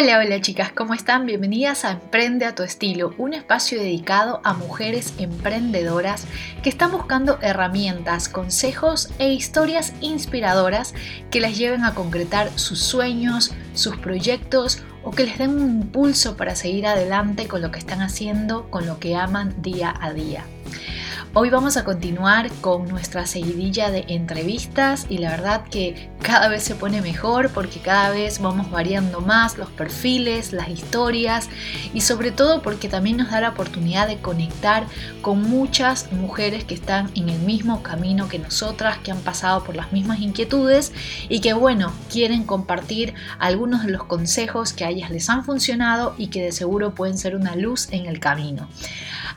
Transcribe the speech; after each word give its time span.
Hola, 0.00 0.20
hola 0.20 0.40
chicas, 0.40 0.70
¿cómo 0.70 0.94
están? 0.94 1.26
Bienvenidas 1.26 1.84
a 1.84 1.90
Emprende 1.90 2.44
a 2.44 2.54
tu 2.54 2.62
estilo, 2.62 3.14
un 3.18 3.34
espacio 3.34 3.80
dedicado 3.80 4.40
a 4.44 4.54
mujeres 4.54 5.12
emprendedoras 5.18 6.24
que 6.62 6.68
están 6.68 6.92
buscando 6.92 7.40
herramientas, 7.42 8.28
consejos 8.28 9.10
e 9.18 9.32
historias 9.32 9.92
inspiradoras 10.00 10.94
que 11.32 11.40
las 11.40 11.58
lleven 11.58 11.82
a 11.82 11.94
concretar 11.94 12.56
sus 12.60 12.78
sueños, 12.78 13.52
sus 13.74 13.96
proyectos 13.96 14.84
o 15.02 15.10
que 15.10 15.24
les 15.24 15.36
den 15.36 15.60
un 15.60 15.82
impulso 15.82 16.36
para 16.36 16.54
seguir 16.54 16.86
adelante 16.86 17.48
con 17.48 17.60
lo 17.60 17.72
que 17.72 17.80
están 17.80 18.00
haciendo, 18.00 18.70
con 18.70 18.86
lo 18.86 19.00
que 19.00 19.16
aman 19.16 19.60
día 19.62 19.92
a 20.00 20.12
día. 20.12 20.44
Hoy 21.40 21.50
vamos 21.50 21.76
a 21.76 21.84
continuar 21.84 22.50
con 22.60 22.88
nuestra 22.88 23.24
seguidilla 23.24 23.92
de 23.92 24.06
entrevistas 24.08 25.06
y 25.08 25.18
la 25.18 25.30
verdad 25.30 25.62
que 25.70 26.10
cada 26.20 26.48
vez 26.48 26.64
se 26.64 26.74
pone 26.74 27.00
mejor 27.00 27.50
porque 27.50 27.78
cada 27.78 28.10
vez 28.10 28.40
vamos 28.40 28.72
variando 28.72 29.20
más 29.20 29.56
los 29.56 29.70
perfiles, 29.70 30.52
las 30.52 30.68
historias 30.68 31.48
y 31.94 32.00
sobre 32.00 32.32
todo 32.32 32.60
porque 32.60 32.88
también 32.88 33.18
nos 33.18 33.30
da 33.30 33.40
la 33.40 33.50
oportunidad 33.50 34.08
de 34.08 34.16
conectar 34.16 34.84
con 35.22 35.40
muchas 35.42 36.10
mujeres 36.10 36.64
que 36.64 36.74
están 36.74 37.08
en 37.14 37.28
el 37.28 37.38
mismo 37.42 37.84
camino 37.84 38.28
que 38.28 38.40
nosotras, 38.40 38.98
que 38.98 39.12
han 39.12 39.20
pasado 39.20 39.62
por 39.62 39.76
las 39.76 39.92
mismas 39.92 40.18
inquietudes 40.18 40.92
y 41.28 41.38
que 41.38 41.52
bueno, 41.52 41.92
quieren 42.10 42.42
compartir 42.42 43.14
algunos 43.38 43.84
de 43.84 43.92
los 43.92 44.02
consejos 44.02 44.72
que 44.72 44.84
a 44.84 44.90
ellas 44.90 45.12
les 45.12 45.30
han 45.30 45.44
funcionado 45.44 46.16
y 46.18 46.30
que 46.30 46.42
de 46.42 46.50
seguro 46.50 46.96
pueden 46.96 47.16
ser 47.16 47.36
una 47.36 47.54
luz 47.54 47.86
en 47.92 48.06
el 48.06 48.18
camino. 48.18 48.68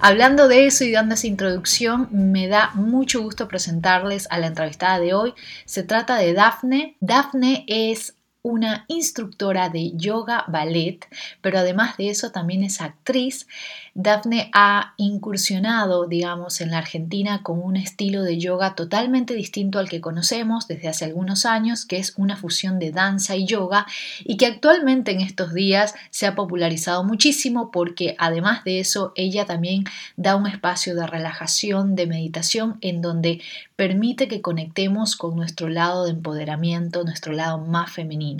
Hablando 0.04 0.48
de 0.48 0.66
eso 0.66 0.84
y 0.84 0.92
dando 0.92 1.14
esa 1.14 1.28
introducción, 1.28 1.91
me 1.98 2.48
da 2.48 2.72
mucho 2.76 3.22
gusto 3.22 3.48
presentarles 3.48 4.28
a 4.30 4.40
la 4.40 4.48
entrevistada 4.48 5.00
de 5.00 5.14
hoy. 5.14 5.34
Se 5.66 5.84
trata 5.84 6.18
de 6.18 6.34
Dafne. 6.34 6.98
Dafne 7.00 7.66
es 7.68 8.16
una 8.44 8.86
instructora 8.88 9.70
de 9.70 9.92
yoga 9.96 10.46
ballet, 10.48 11.06
pero 11.42 11.60
además 11.60 11.98
de 11.98 12.10
eso 12.10 12.32
también 12.32 12.64
es 12.64 12.82
actriz. 12.82 13.48
Daphne 13.94 14.50
ha 14.54 14.94
incursionado, 14.98 16.08
digamos, 16.08 16.60
en 16.62 16.72
la 16.72 16.80
Argentina 16.80 17.44
con 17.44 17.62
un 17.62 17.78
estilo 17.78 18.24
de 18.24 18.40
yoga 18.40 18.74
totalmente 18.74 19.36
distinto 19.36 19.78
al 19.78 19.90
que 19.90 20.02
conocemos 20.02 20.68
desde 20.68 20.88
hace 20.88 21.06
algunos 21.06 21.46
años, 21.46 21.86
que 21.86 21.98
es 21.98 22.14
una 22.18 22.36
fusión 22.36 22.80
de 22.80 22.92
danza 22.92 23.36
y 23.36 23.46
yoga 23.46 23.86
y 24.24 24.38
que 24.38 24.48
actualmente 24.48 25.12
en 25.12 25.22
estos 25.22 25.54
días 25.54 25.94
se 26.10 26.26
ha 26.26 26.34
popularizado 26.34 27.04
muchísimo 27.04 27.70
porque 27.70 28.16
además 28.18 28.64
de 28.64 28.80
eso 28.80 29.14
ella 29.16 29.46
también 29.46 29.84
da 30.16 30.36
un 30.36 30.48
espacio 30.48 30.96
de 30.96 31.06
relajación, 31.06 31.96
de 31.96 32.08
meditación 32.08 32.78
en 32.82 33.02
donde 33.02 33.42
permite 33.76 34.28
que 34.28 34.42
conectemos 34.42 35.16
con 35.16 35.36
nuestro 35.36 35.70
lado 35.70 36.06
de 36.06 36.12
empoderamiento, 36.12 37.04
nuestro 37.04 37.34
lado 37.34 37.58
más 37.60 37.92
femenino. 37.92 38.31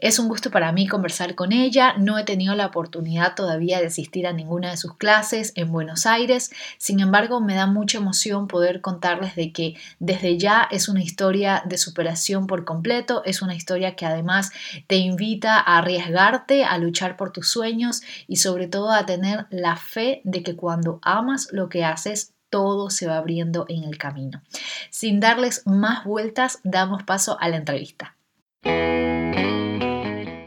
Es 0.00 0.18
un 0.18 0.28
gusto 0.28 0.50
para 0.50 0.72
mí 0.72 0.86
conversar 0.86 1.34
con 1.34 1.52
ella, 1.52 1.94
no 1.98 2.18
he 2.18 2.24
tenido 2.24 2.54
la 2.54 2.66
oportunidad 2.66 3.34
todavía 3.34 3.80
de 3.80 3.86
asistir 3.86 4.26
a 4.26 4.32
ninguna 4.32 4.70
de 4.70 4.76
sus 4.76 4.96
clases 4.96 5.52
en 5.54 5.70
Buenos 5.72 6.06
Aires. 6.06 6.50
Sin 6.78 7.00
embargo, 7.00 7.40
me 7.40 7.54
da 7.54 7.66
mucha 7.66 7.98
emoción 7.98 8.48
poder 8.48 8.80
contarles 8.80 9.36
de 9.36 9.52
que 9.52 9.74
desde 9.98 10.38
ya 10.38 10.68
es 10.70 10.88
una 10.88 11.02
historia 11.02 11.62
de 11.66 11.78
superación 11.78 12.46
por 12.46 12.64
completo, 12.64 13.22
es 13.24 13.42
una 13.42 13.54
historia 13.54 13.96
que 13.96 14.06
además 14.06 14.50
te 14.86 14.96
invita 14.96 15.58
a 15.58 15.78
arriesgarte, 15.78 16.64
a 16.64 16.78
luchar 16.78 17.16
por 17.16 17.32
tus 17.32 17.48
sueños 17.48 18.02
y 18.26 18.36
sobre 18.36 18.66
todo 18.66 18.90
a 18.90 19.06
tener 19.06 19.46
la 19.50 19.76
fe 19.76 20.20
de 20.24 20.42
que 20.42 20.56
cuando 20.56 20.98
amas 21.02 21.48
lo 21.52 21.68
que 21.68 21.84
haces, 21.84 22.34
todo 22.50 22.88
se 22.88 23.08
va 23.08 23.16
abriendo 23.16 23.66
en 23.68 23.82
el 23.82 23.98
camino. 23.98 24.40
Sin 24.90 25.18
darles 25.18 25.66
más 25.66 26.04
vueltas, 26.04 26.60
damos 26.62 27.02
paso 27.02 27.36
a 27.40 27.48
la 27.48 27.56
entrevista. 27.56 28.13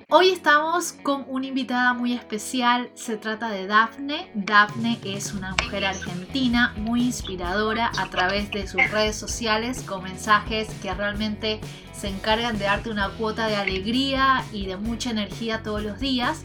Hoy 0.10 0.32
estamos 0.32 0.94
con 1.04 1.26
una 1.28 1.46
invitada 1.46 1.94
muy 1.94 2.14
especial, 2.14 2.90
se 2.96 3.18
trata 3.18 3.50
de 3.50 3.68
Dafne. 3.68 4.32
Dafne 4.34 4.98
es 5.04 5.34
una 5.34 5.52
mujer 5.52 5.86
argentina 5.86 6.73
muy 6.77 7.04
inspiradora 7.04 7.92
a 7.98 8.10
través 8.10 8.50
de 8.50 8.67
sus 8.67 8.89
redes 8.89 9.16
sociales 9.16 9.83
con 9.83 10.04
mensajes 10.04 10.70
que 10.82 10.94
realmente 10.94 11.60
se 11.94 12.08
encargan 12.08 12.58
de 12.58 12.66
darte 12.66 12.89
una 12.89 13.10
cuota 13.10 13.48
de 13.48 13.58
alegría 13.58 14.44
y 14.52 14.66
de 14.66 14.77
mucha 14.77 15.11
energía 15.11 15.61
todos 15.61 15.83
los 15.83 16.00
días. 16.00 16.44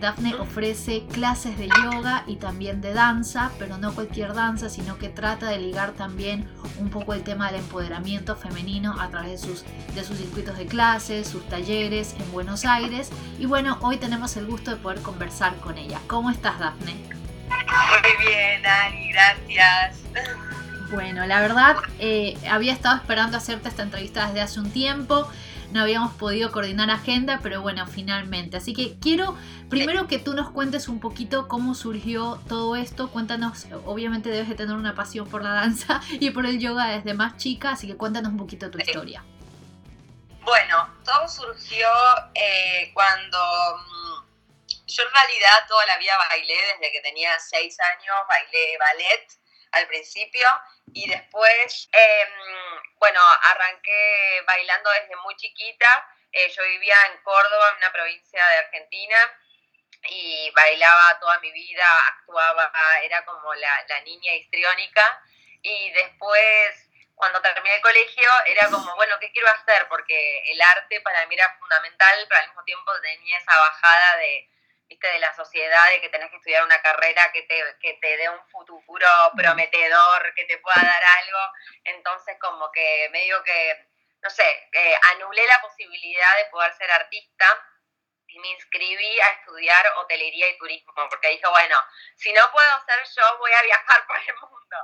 Daphne 0.00 0.34
ofrece 0.34 1.04
clases 1.12 1.58
de 1.58 1.68
yoga 1.68 2.24
y 2.26 2.36
también 2.36 2.80
de 2.80 2.94
danza, 2.94 3.50
pero 3.58 3.76
no 3.76 3.94
cualquier 3.94 4.32
danza, 4.32 4.70
sino 4.70 4.96
que 4.98 5.10
trata 5.10 5.48
de 5.50 5.58
ligar 5.58 5.92
también 5.92 6.48
un 6.78 6.88
poco 6.88 7.12
el 7.12 7.22
tema 7.22 7.50
del 7.50 7.60
empoderamiento 7.60 8.34
femenino 8.34 8.98
a 8.98 9.08
través 9.10 9.42
de 9.42 9.48
sus, 9.48 9.64
de 9.94 10.02
sus 10.02 10.16
circuitos 10.16 10.56
de 10.56 10.66
clases, 10.66 11.28
sus 11.28 11.46
talleres 11.48 12.14
en 12.18 12.32
Buenos 12.32 12.64
Aires. 12.64 13.10
Y 13.38 13.46
bueno, 13.46 13.78
hoy 13.82 13.98
tenemos 13.98 14.36
el 14.36 14.46
gusto 14.46 14.70
de 14.70 14.78
poder 14.78 15.00
conversar 15.02 15.54
con 15.56 15.76
ella. 15.76 16.00
¿Cómo 16.06 16.30
estás, 16.30 16.58
Daphne? 16.58 16.96
Muy 17.48 18.26
bien, 18.26 18.66
Ani, 18.66 19.12
gracias. 19.12 19.98
Bueno, 20.90 21.24
la 21.26 21.40
verdad, 21.40 21.76
eh, 22.00 22.36
había 22.50 22.72
estado 22.72 22.96
esperando 22.96 23.36
hacerte 23.36 23.68
esta 23.68 23.82
entrevista 23.82 24.26
desde 24.26 24.40
hace 24.40 24.60
un 24.60 24.70
tiempo 24.70 25.28
no 25.72 25.82
habíamos 25.82 26.14
podido 26.14 26.50
coordinar 26.52 26.90
agenda, 26.90 27.40
pero 27.42 27.62
bueno, 27.62 27.86
finalmente. 27.86 28.56
Así 28.56 28.74
que 28.74 28.98
quiero 28.98 29.36
primero 29.68 30.06
que 30.06 30.18
tú 30.18 30.34
nos 30.34 30.50
cuentes 30.50 30.88
un 30.88 31.00
poquito 31.00 31.48
cómo 31.48 31.74
surgió 31.74 32.40
todo 32.48 32.76
esto. 32.76 33.10
Cuéntanos, 33.10 33.66
obviamente 33.84 34.28
debes 34.28 34.48
de 34.48 34.54
tener 34.54 34.76
una 34.76 34.94
pasión 34.94 35.28
por 35.28 35.42
la 35.42 35.50
danza 35.50 36.00
y 36.10 36.30
por 36.30 36.46
el 36.46 36.58
yoga 36.58 36.86
desde 36.88 37.14
más 37.14 37.36
chica, 37.36 37.70
así 37.70 37.86
que 37.86 37.96
cuéntanos 37.96 38.32
un 38.32 38.38
poquito 38.38 38.70
tu 38.70 38.78
historia. 38.78 39.24
Bueno, 40.42 40.88
todo 41.04 41.28
surgió 41.28 41.88
eh, 42.34 42.90
cuando 42.92 43.38
mm, 43.76 44.86
yo 44.86 45.02
en 45.04 45.12
realidad 45.12 45.66
toda 45.68 45.86
la 45.86 45.98
vida 45.98 46.12
bailé 46.30 46.54
desde 46.72 46.92
que 46.92 47.00
tenía 47.02 47.38
seis 47.38 47.76
años, 47.78 48.16
bailé 48.28 48.78
ballet 48.78 49.40
al 49.72 49.86
principio 49.86 50.46
y 50.92 51.08
después, 51.08 51.88
em, 51.92 52.69
bueno, 53.00 53.20
arranqué 53.42 54.42
bailando 54.46 54.90
desde 54.90 55.16
muy 55.16 55.34
chiquita. 55.36 56.06
Eh, 56.30 56.48
yo 56.50 56.62
vivía 56.62 56.94
en 57.06 57.20
Córdoba, 57.22 57.70
en 57.70 57.76
una 57.78 57.92
provincia 57.92 58.46
de 58.46 58.58
Argentina, 58.58 59.16
y 60.10 60.50
bailaba 60.54 61.18
toda 61.18 61.40
mi 61.40 61.50
vida, 61.50 61.84
actuaba, 62.08 62.70
era 63.02 63.24
como 63.24 63.52
la, 63.54 63.84
la 63.88 64.00
niña 64.02 64.34
histriónica. 64.34 65.22
Y 65.62 65.90
después, 65.92 66.88
cuando 67.14 67.40
terminé 67.40 67.76
el 67.76 67.82
colegio, 67.82 68.30
era 68.46 68.68
como, 68.70 68.94
bueno, 68.96 69.18
¿qué 69.18 69.32
quiero 69.32 69.48
hacer? 69.48 69.88
Porque 69.88 70.52
el 70.52 70.60
arte 70.60 71.00
para 71.00 71.26
mí 71.26 71.34
era 71.34 71.56
fundamental, 71.58 72.26
pero 72.28 72.40
al 72.40 72.48
mismo 72.48 72.64
tiempo 72.64 72.92
tenía 73.00 73.38
esa 73.38 73.58
bajada 73.58 74.16
de 74.18 74.48
viste, 74.90 75.06
de 75.06 75.20
la 75.20 75.32
sociedad, 75.34 75.88
de 75.90 76.00
que 76.00 76.08
tenés 76.08 76.28
que 76.30 76.36
estudiar 76.36 76.64
una 76.64 76.82
carrera 76.82 77.30
que 77.32 77.42
te, 77.42 77.62
que 77.80 77.94
te 77.94 78.16
dé 78.16 78.28
un 78.28 78.44
futuro 78.48 79.06
prometedor, 79.36 80.34
que 80.34 80.44
te 80.44 80.58
pueda 80.58 80.82
dar 80.82 81.04
algo. 81.04 81.38
Entonces, 81.84 82.36
como 82.40 82.70
que 82.72 83.08
medio 83.12 83.42
que, 83.44 83.88
no 84.20 84.28
sé, 84.28 84.68
eh, 84.72 84.98
anulé 85.14 85.46
la 85.46 85.60
posibilidad 85.62 86.36
de 86.38 86.46
poder 86.46 86.72
ser 86.74 86.90
artista 86.90 87.46
y 88.26 88.38
me 88.40 88.48
inscribí 88.48 89.20
a 89.20 89.28
estudiar 89.30 89.86
hotelería 89.96 90.48
y 90.48 90.58
turismo, 90.58 90.92
porque 91.08 91.28
dije, 91.28 91.46
bueno, 91.48 91.76
si 92.16 92.32
no 92.32 92.42
puedo 92.52 92.84
ser 92.84 92.98
yo, 93.16 93.38
voy 93.38 93.52
a 93.52 93.62
viajar 93.62 94.06
por 94.08 94.16
el 94.16 94.34
mundo. 94.34 94.76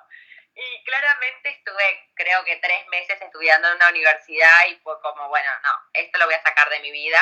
Y 0.55 0.85
claramente 0.85 1.51
estuve, 1.51 2.11
creo 2.15 2.43
que 2.45 2.57
tres 2.57 2.87
meses 2.87 3.21
estudiando 3.21 3.69
en 3.69 3.75
una 3.75 3.91
universidad 3.91 4.67
y 4.69 4.77
fue 4.77 4.99
como, 5.03 5.29
bueno, 5.29 5.51
no, 5.63 5.71
esto 5.93 6.19
lo 6.19 6.25
voy 6.25 6.35
a 6.35 6.43
sacar 6.43 6.71
de 6.71 6.81
mi 6.81 6.91
vida. 6.91 7.21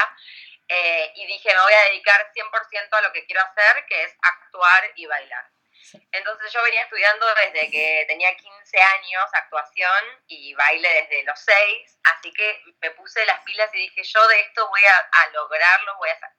Eh, 0.68 1.12
y 1.14 1.26
dije, 1.26 1.52
me 1.52 1.60
voy 1.60 1.72
a 1.72 1.84
dedicar 1.90 2.30
100% 2.32 2.88
a 2.92 3.00
lo 3.02 3.12
que 3.12 3.26
quiero 3.26 3.42
hacer, 3.42 3.84
que 3.86 4.02
es 4.04 4.16
actuar 4.22 4.90
y 4.96 5.06
bailar. 5.06 5.44
Entonces 6.12 6.52
yo 6.52 6.62
venía 6.62 6.82
estudiando 6.82 7.26
desde 7.34 7.70
que 7.70 8.04
tenía 8.08 8.34
15 8.34 8.80
años 8.80 9.24
actuación 9.32 10.22
y 10.26 10.54
baile 10.54 10.88
desde 11.02 11.24
los 11.24 11.38
6, 11.40 11.98
así 12.04 12.32
que 12.32 12.62
me 12.80 12.90
puse 12.92 13.24
las 13.26 13.40
pilas 13.44 13.70
y 13.74 13.78
dije, 13.78 14.02
yo 14.02 14.28
de 14.28 14.40
esto 14.40 14.68
voy 14.68 14.80
a, 14.84 15.08
a 15.20 15.26
lograrlo, 15.30 15.96
voy 15.98 16.08
a 16.08 16.14
hacer. 16.14 16.30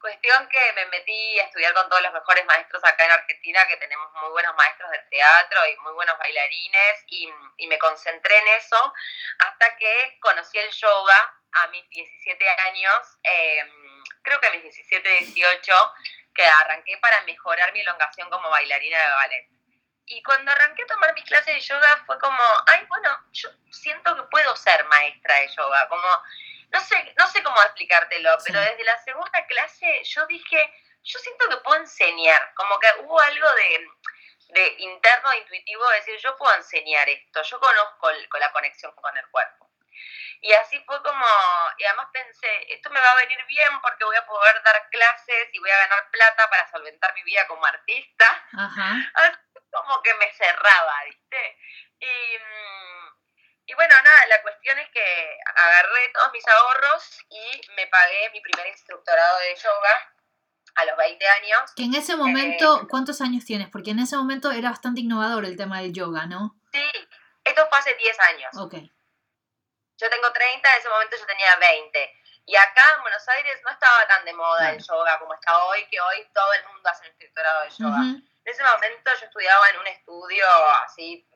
Cuestión 0.00 0.48
que 0.48 0.72
me 0.74 0.86
metí 0.86 1.38
a 1.40 1.44
estudiar 1.44 1.72
con 1.72 1.88
todos 1.88 2.02
los 2.02 2.12
mejores 2.12 2.44
maestros 2.44 2.84
acá 2.84 3.06
en 3.06 3.12
Argentina, 3.12 3.66
que 3.68 3.78
tenemos 3.78 4.12
muy 4.20 4.30
buenos 4.32 4.54
maestros 4.54 4.90
de 4.90 4.98
teatro 5.08 5.66
y 5.66 5.76
muy 5.76 5.92
buenos 5.94 6.18
bailarines, 6.18 7.04
y, 7.06 7.32
y 7.56 7.66
me 7.68 7.78
concentré 7.78 8.36
en 8.36 8.48
eso 8.48 8.92
hasta 9.38 9.76
que 9.76 10.18
conocí 10.20 10.58
el 10.58 10.70
yoga 10.72 11.40
a 11.54 11.68
mis 11.68 11.88
17 11.90 12.48
años, 12.48 13.18
em, 13.22 14.02
creo 14.22 14.40
que 14.40 14.46
a 14.46 14.50
mis 14.50 14.62
17, 14.62 15.08
18, 15.08 15.92
que 16.34 16.44
arranqué 16.44 16.96
para 16.98 17.22
mejorar 17.22 17.72
mi 17.72 17.80
elongación 17.80 18.28
como 18.30 18.50
bailarina 18.50 18.98
de 18.98 19.10
ballet. 19.10 19.48
Y 20.06 20.22
cuando 20.22 20.50
arranqué 20.50 20.82
a 20.82 20.86
tomar 20.86 21.14
mis 21.14 21.24
clases 21.24 21.54
de 21.54 21.60
yoga 21.60 22.02
fue 22.06 22.18
como, 22.18 22.42
ay, 22.66 22.84
bueno, 22.88 23.24
yo 23.32 23.48
siento 23.70 24.14
que 24.16 24.22
puedo 24.24 24.54
ser 24.56 24.84
maestra 24.86 25.36
de 25.36 25.48
yoga, 25.48 25.88
como, 25.88 26.06
no 26.70 26.80
sé, 26.80 27.14
no 27.16 27.26
sé 27.28 27.42
cómo 27.42 27.62
explicártelo, 27.62 28.36
pero 28.44 28.60
desde 28.60 28.84
la 28.84 29.02
segunda 29.02 29.46
clase 29.46 30.02
yo 30.04 30.26
dije, 30.26 30.74
yo 31.04 31.18
siento 31.18 31.48
que 31.48 31.56
puedo 31.58 31.80
enseñar, 31.80 32.52
como 32.54 32.78
que 32.80 32.88
hubo 33.00 33.18
algo 33.20 33.52
de, 33.54 33.86
de 34.48 34.74
interno, 34.78 35.34
intuitivo, 35.34 35.88
de 35.88 35.96
decir, 35.96 36.18
yo 36.18 36.36
puedo 36.36 36.54
enseñar 36.54 37.08
esto, 37.08 37.42
yo 37.42 37.60
conozco 37.60 38.10
la 38.38 38.52
conexión 38.52 38.92
con 38.96 39.16
el 39.16 39.26
cuerpo. 39.30 39.70
Y 40.44 40.52
así 40.52 40.78
fue 40.84 41.02
como, 41.02 41.26
y 41.78 41.84
además 41.84 42.08
pensé, 42.12 42.74
esto 42.74 42.90
me 42.90 43.00
va 43.00 43.12
a 43.12 43.16
venir 43.16 43.38
bien 43.46 43.80
porque 43.80 44.04
voy 44.04 44.14
a 44.14 44.26
poder 44.26 44.62
dar 44.62 44.90
clases 44.90 45.48
y 45.50 45.58
voy 45.58 45.70
a 45.70 45.78
ganar 45.78 46.10
plata 46.10 46.50
para 46.50 46.70
solventar 46.70 47.14
mi 47.14 47.22
vida 47.22 47.46
como 47.48 47.64
artista. 47.64 48.26
Ajá. 48.52 48.90
Así 49.14 49.38
como 49.72 50.02
que 50.02 50.12
me 50.12 50.30
cerraba, 50.34 51.04
¿viste? 51.06 51.58
Y, 51.98 53.72
y 53.72 53.74
bueno, 53.74 53.94
nada, 54.04 54.26
la 54.26 54.42
cuestión 54.42 54.78
es 54.80 54.90
que 54.90 55.38
agarré 55.56 56.10
todos 56.12 56.30
mis 56.34 56.46
ahorros 56.46 57.24
y 57.30 57.62
me 57.74 57.86
pagué 57.86 58.28
mi 58.34 58.42
primer 58.42 58.66
instructorado 58.66 59.38
de 59.38 59.56
yoga 59.56 60.12
a 60.74 60.84
los 60.84 60.96
20 60.98 61.26
años. 61.26 61.72
Que 61.74 61.84
en 61.84 61.94
ese 61.94 62.16
momento, 62.16 62.82
eh, 62.82 62.86
¿cuántos 62.90 63.22
años 63.22 63.46
tienes? 63.46 63.70
Porque 63.70 63.92
en 63.92 64.00
ese 64.00 64.18
momento 64.18 64.52
era 64.52 64.68
bastante 64.68 65.00
innovador 65.00 65.46
el 65.46 65.56
tema 65.56 65.80
del 65.80 65.94
yoga, 65.94 66.26
¿no? 66.26 66.54
Sí, 66.70 66.84
esto 67.44 67.66
fue 67.70 67.78
hace 67.78 67.94
10 67.94 68.20
años. 68.20 68.50
Ok. 68.58 68.74
Yo 69.96 70.10
tengo 70.10 70.32
30, 70.32 70.72
en 70.72 70.78
ese 70.78 70.88
momento 70.88 71.16
yo 71.16 71.26
tenía 71.26 71.56
20. 71.56 72.20
Y 72.46 72.56
acá 72.56 72.94
en 72.96 73.02
Buenos 73.02 73.26
Aires 73.28 73.60
no 73.64 73.70
estaba 73.70 74.06
tan 74.06 74.24
de 74.24 74.32
moda 74.34 74.70
el 74.70 74.84
yoga 74.84 75.18
como 75.18 75.34
está 75.34 75.64
hoy, 75.64 75.86
que 75.86 76.00
hoy 76.00 76.28
todo 76.34 76.52
el 76.52 76.64
mundo 76.66 76.90
hace 76.90 77.02
un 77.02 77.08
instructorado 77.08 77.62
de 77.62 77.70
yoga. 77.70 78.00
En 78.00 78.52
ese 78.52 78.62
momento 78.62 79.10
yo 79.18 79.26
estudiaba 79.26 79.70
en 79.70 79.78
un 79.78 79.86
estudio 79.86 80.46
así 80.84 81.26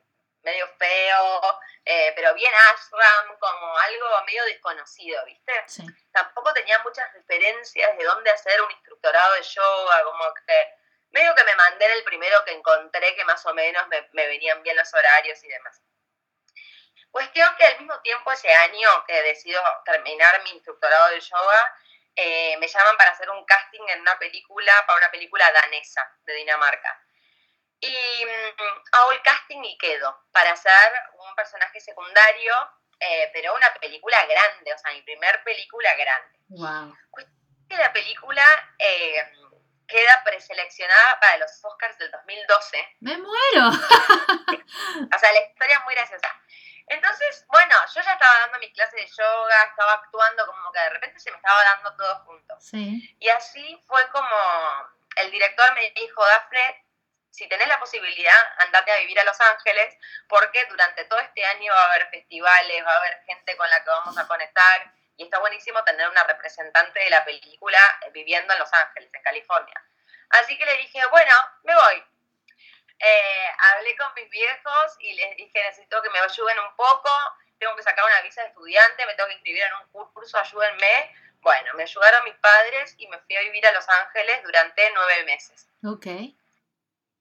medio 0.43 0.67
feo, 0.77 1.59
eh, 1.85 2.13
pero 2.15 2.33
bien 2.33 2.51
ashram, 2.71 3.37
como 3.39 3.77
algo 3.77 4.05
medio 4.25 4.45
desconocido, 4.45 5.23
¿viste? 5.25 5.53
Sí. 5.67 5.85
Tampoco 6.11 6.53
tenía 6.53 6.79
muchas 6.79 7.11
referencias 7.13 7.97
de 7.97 8.03
dónde 8.03 8.29
hacer 8.29 8.61
un 8.61 8.71
instructorado 8.71 9.33
de 9.35 9.43
yoga, 9.43 10.03
como 10.03 10.33
que 10.33 10.73
medio 11.11 11.33
que 11.35 11.43
me 11.43 11.55
mandé 11.55 11.85
en 11.85 11.91
el 11.91 12.03
primero 12.03 12.43
que 12.45 12.53
encontré 12.53 13.15
que 13.15 13.25
más 13.25 13.45
o 13.45 13.53
menos 13.53 13.83
me, 13.87 14.27
venían 14.27 14.61
bien 14.63 14.77
los 14.77 14.93
horarios 14.93 15.43
y 15.43 15.47
demás. 15.47 15.81
Cuestión 17.11 17.55
que 17.57 17.65
al 17.65 17.79
mismo 17.79 17.99
tiempo 18.01 18.31
ese 18.31 18.53
año 18.53 18.89
que 19.07 19.21
decido 19.23 19.61
terminar 19.85 20.41
mi 20.43 20.51
instructorado 20.51 21.09
de 21.09 21.19
yoga, 21.19 21.75
eh, 22.15 22.57
me 22.57 22.67
llaman 22.67 22.97
para 22.97 23.11
hacer 23.11 23.29
un 23.29 23.43
casting 23.45 23.81
en 23.87 24.01
una 24.01 24.17
película, 24.19 24.71
para 24.85 24.97
una 24.97 25.11
película 25.11 25.51
danesa 25.51 26.01
de 26.25 26.33
Dinamarca. 26.33 27.01
Y 27.81 28.25
mm, 28.25 28.83
hago 28.91 29.11
el 29.11 29.21
casting 29.21 29.63
y 29.63 29.77
quedo 29.77 30.25
para 30.31 30.51
hacer 30.51 30.91
un 31.13 31.35
personaje 31.35 31.79
secundario, 31.79 32.53
eh, 32.99 33.29
pero 33.33 33.55
una 33.55 33.73
película 33.75 34.25
grande, 34.25 34.73
o 34.73 34.77
sea, 34.77 34.91
mi 34.91 35.01
primer 35.01 35.43
película 35.43 35.93
grande. 35.95 36.39
Wow. 36.49 36.97
La 37.69 37.93
película 37.93 38.43
eh, 38.77 39.31
queda 39.87 40.23
preseleccionada 40.23 41.19
para 41.19 41.37
los 41.37 41.63
Oscars 41.63 41.97
del 41.97 42.11
2012. 42.11 42.97
¡Me 42.99 43.17
muero! 43.17 43.69
o 45.15 45.19
sea, 45.19 45.31
la 45.31 45.41
historia 45.41 45.77
es 45.77 45.83
muy 45.85 45.95
graciosa. 45.95 46.29
Entonces, 46.89 47.45
bueno, 47.47 47.75
yo 47.93 48.01
ya 48.01 48.13
estaba 48.13 48.39
dando 48.41 48.59
mis 48.59 48.73
clases 48.73 48.95
de 48.95 49.07
yoga, 49.07 49.63
estaba 49.63 49.93
actuando, 49.93 50.45
como 50.47 50.71
que 50.71 50.79
de 50.79 50.89
repente 50.89 51.19
se 51.19 51.31
me 51.31 51.37
estaba 51.37 51.63
dando 51.63 51.95
todo 51.95 52.19
junto. 52.25 52.59
Sí. 52.59 53.15
Y 53.19 53.29
así 53.29 53.81
fue 53.87 54.07
como 54.09 54.27
el 55.15 55.31
director 55.31 55.73
me 55.75 55.91
dijo, 55.91 56.25
Dafne, 56.25 56.85
si 57.29 57.47
tenés 57.47 57.67
la 57.67 57.79
posibilidad, 57.79 58.35
andate 58.57 58.91
a 58.91 58.97
vivir 58.97 59.19
a 59.19 59.23
Los 59.23 59.39
Ángeles, 59.39 59.95
porque 60.27 60.65
durante 60.65 61.05
todo 61.05 61.19
este 61.19 61.45
año 61.45 61.73
va 61.73 61.81
a 61.81 61.91
haber 61.91 62.09
festivales, 62.09 62.85
va 62.85 62.93
a 62.93 62.97
haber 62.97 63.23
gente 63.25 63.55
con 63.55 63.69
la 63.69 63.83
que 63.83 63.89
vamos 63.89 64.17
a 64.17 64.27
conectar, 64.27 64.93
y 65.15 65.23
está 65.23 65.39
buenísimo 65.39 65.83
tener 65.83 66.07
una 66.09 66.23
representante 66.23 66.99
de 66.99 67.09
la 67.09 67.23
película 67.25 67.79
eh, 68.01 68.09
viviendo 68.11 68.53
en 68.53 68.59
Los 68.59 68.73
Ángeles, 68.73 69.09
en 69.13 69.21
California. 69.21 69.85
Así 70.29 70.57
que 70.57 70.65
le 70.65 70.77
dije, 70.77 71.05
bueno, 71.07 71.33
me 71.63 71.75
voy. 71.75 72.03
Eh, 72.99 73.47
hablé 73.57 73.95
con 73.95 74.13
mis 74.15 74.29
viejos 74.29 74.97
y 74.99 75.13
les 75.13 75.37
dije, 75.37 75.63
necesito 75.63 76.01
que 76.01 76.09
me 76.09 76.19
ayuden 76.19 76.59
un 76.59 76.75
poco, 76.75 77.09
tengo 77.57 77.75
que 77.75 77.83
sacar 77.83 78.05
una 78.05 78.21
visa 78.21 78.41
de 78.41 78.49
estudiante, 78.49 79.05
me 79.05 79.15
tengo 79.15 79.27
que 79.27 79.35
inscribir 79.35 79.63
en 79.63 79.73
un 79.73 80.11
curso, 80.11 80.37
ayúdenme. 80.37 81.15
Bueno, 81.41 81.73
me 81.75 81.83
ayudaron 81.83 82.25
mis 82.25 82.35
padres 82.35 82.95
y 82.97 83.07
me 83.07 83.17
fui 83.19 83.37
a 83.37 83.41
vivir 83.41 83.65
a 83.65 83.71
Los 83.71 83.87
Ángeles 83.87 84.43
durante 84.43 84.91
nueve 84.93 85.23
meses. 85.23 85.67
Ok 85.85 86.07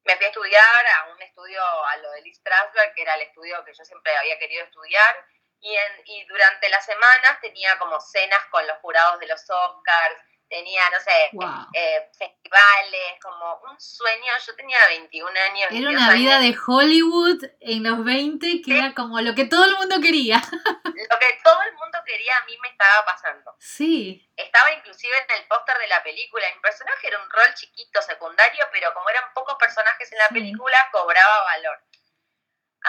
me 0.08 0.16
fui 0.16 0.25
a 0.25 0.28
estudiar 0.28 0.86
a 0.96 1.12
un 1.12 1.20
estudio, 1.20 1.62
a 1.62 1.96
lo 1.98 2.10
de 2.12 2.22
Lee 2.22 2.34
Strasberg, 2.34 2.94
que 2.94 3.02
era 3.02 3.14
el 3.14 3.22
estudio 3.22 3.62
que 3.62 3.74
yo 3.74 3.84
siempre 3.84 4.16
había 4.16 4.38
querido 4.38 4.64
estudiar, 4.64 5.26
y, 5.60 5.76
en, 5.76 6.02
y 6.06 6.24
durante 6.24 6.69
las 6.70 6.86
semanas 6.86 7.38
tenía 7.42 7.78
como 7.78 8.00
cenas 8.00 8.42
con 8.46 8.66
los 8.66 8.78
jurados 8.78 9.20
de 9.20 9.26
los 9.26 9.44
Oscars, 9.50 10.16
tenía, 10.48 10.82
no 10.90 11.00
sé, 11.00 11.30
eh, 11.74 12.10
festivales, 12.16 13.20
como 13.22 13.60
un 13.70 13.80
sueño. 13.80 14.32
Yo 14.46 14.56
tenía 14.56 14.78
21 14.88 15.28
años. 15.28 15.68
Era 15.70 15.90
una 15.90 16.12
vida 16.12 16.38
de 16.40 16.56
Hollywood 16.66 17.44
en 17.60 17.82
los 17.82 18.04
20 18.04 18.62
que 18.62 18.78
era 18.78 18.94
como 18.94 19.20
lo 19.20 19.34
que 19.34 19.44
todo 19.44 19.64
el 19.64 19.76
mundo 19.76 20.00
quería. 20.00 20.40
Lo 20.98 21.18
que 21.20 21.38
todo 21.44 21.62
el 21.62 21.74
mundo 21.74 21.98
quería 22.04 22.36
a 22.38 22.44
mí 22.44 22.58
me 22.60 22.68
estaba 22.68 23.04
pasando. 23.04 23.54
Sí. 23.60 24.28
Estaba 24.36 24.72
inclusive 24.72 25.16
en 25.16 25.36
el 25.36 25.46
póster 25.46 25.78
de 25.78 25.86
la 25.86 26.02
película. 26.02 26.44
Mi 26.52 26.60
personaje 26.60 27.06
era 27.06 27.22
un 27.22 27.30
rol 27.30 27.54
chiquito, 27.54 28.02
secundario, 28.02 28.64
pero 28.72 28.92
como 28.94 29.08
eran 29.08 29.32
pocos 29.32 29.54
personajes 29.60 30.10
en 30.10 30.18
la 30.18 30.28
película, 30.28 30.88
cobraba 30.90 31.44
valor. 31.44 31.80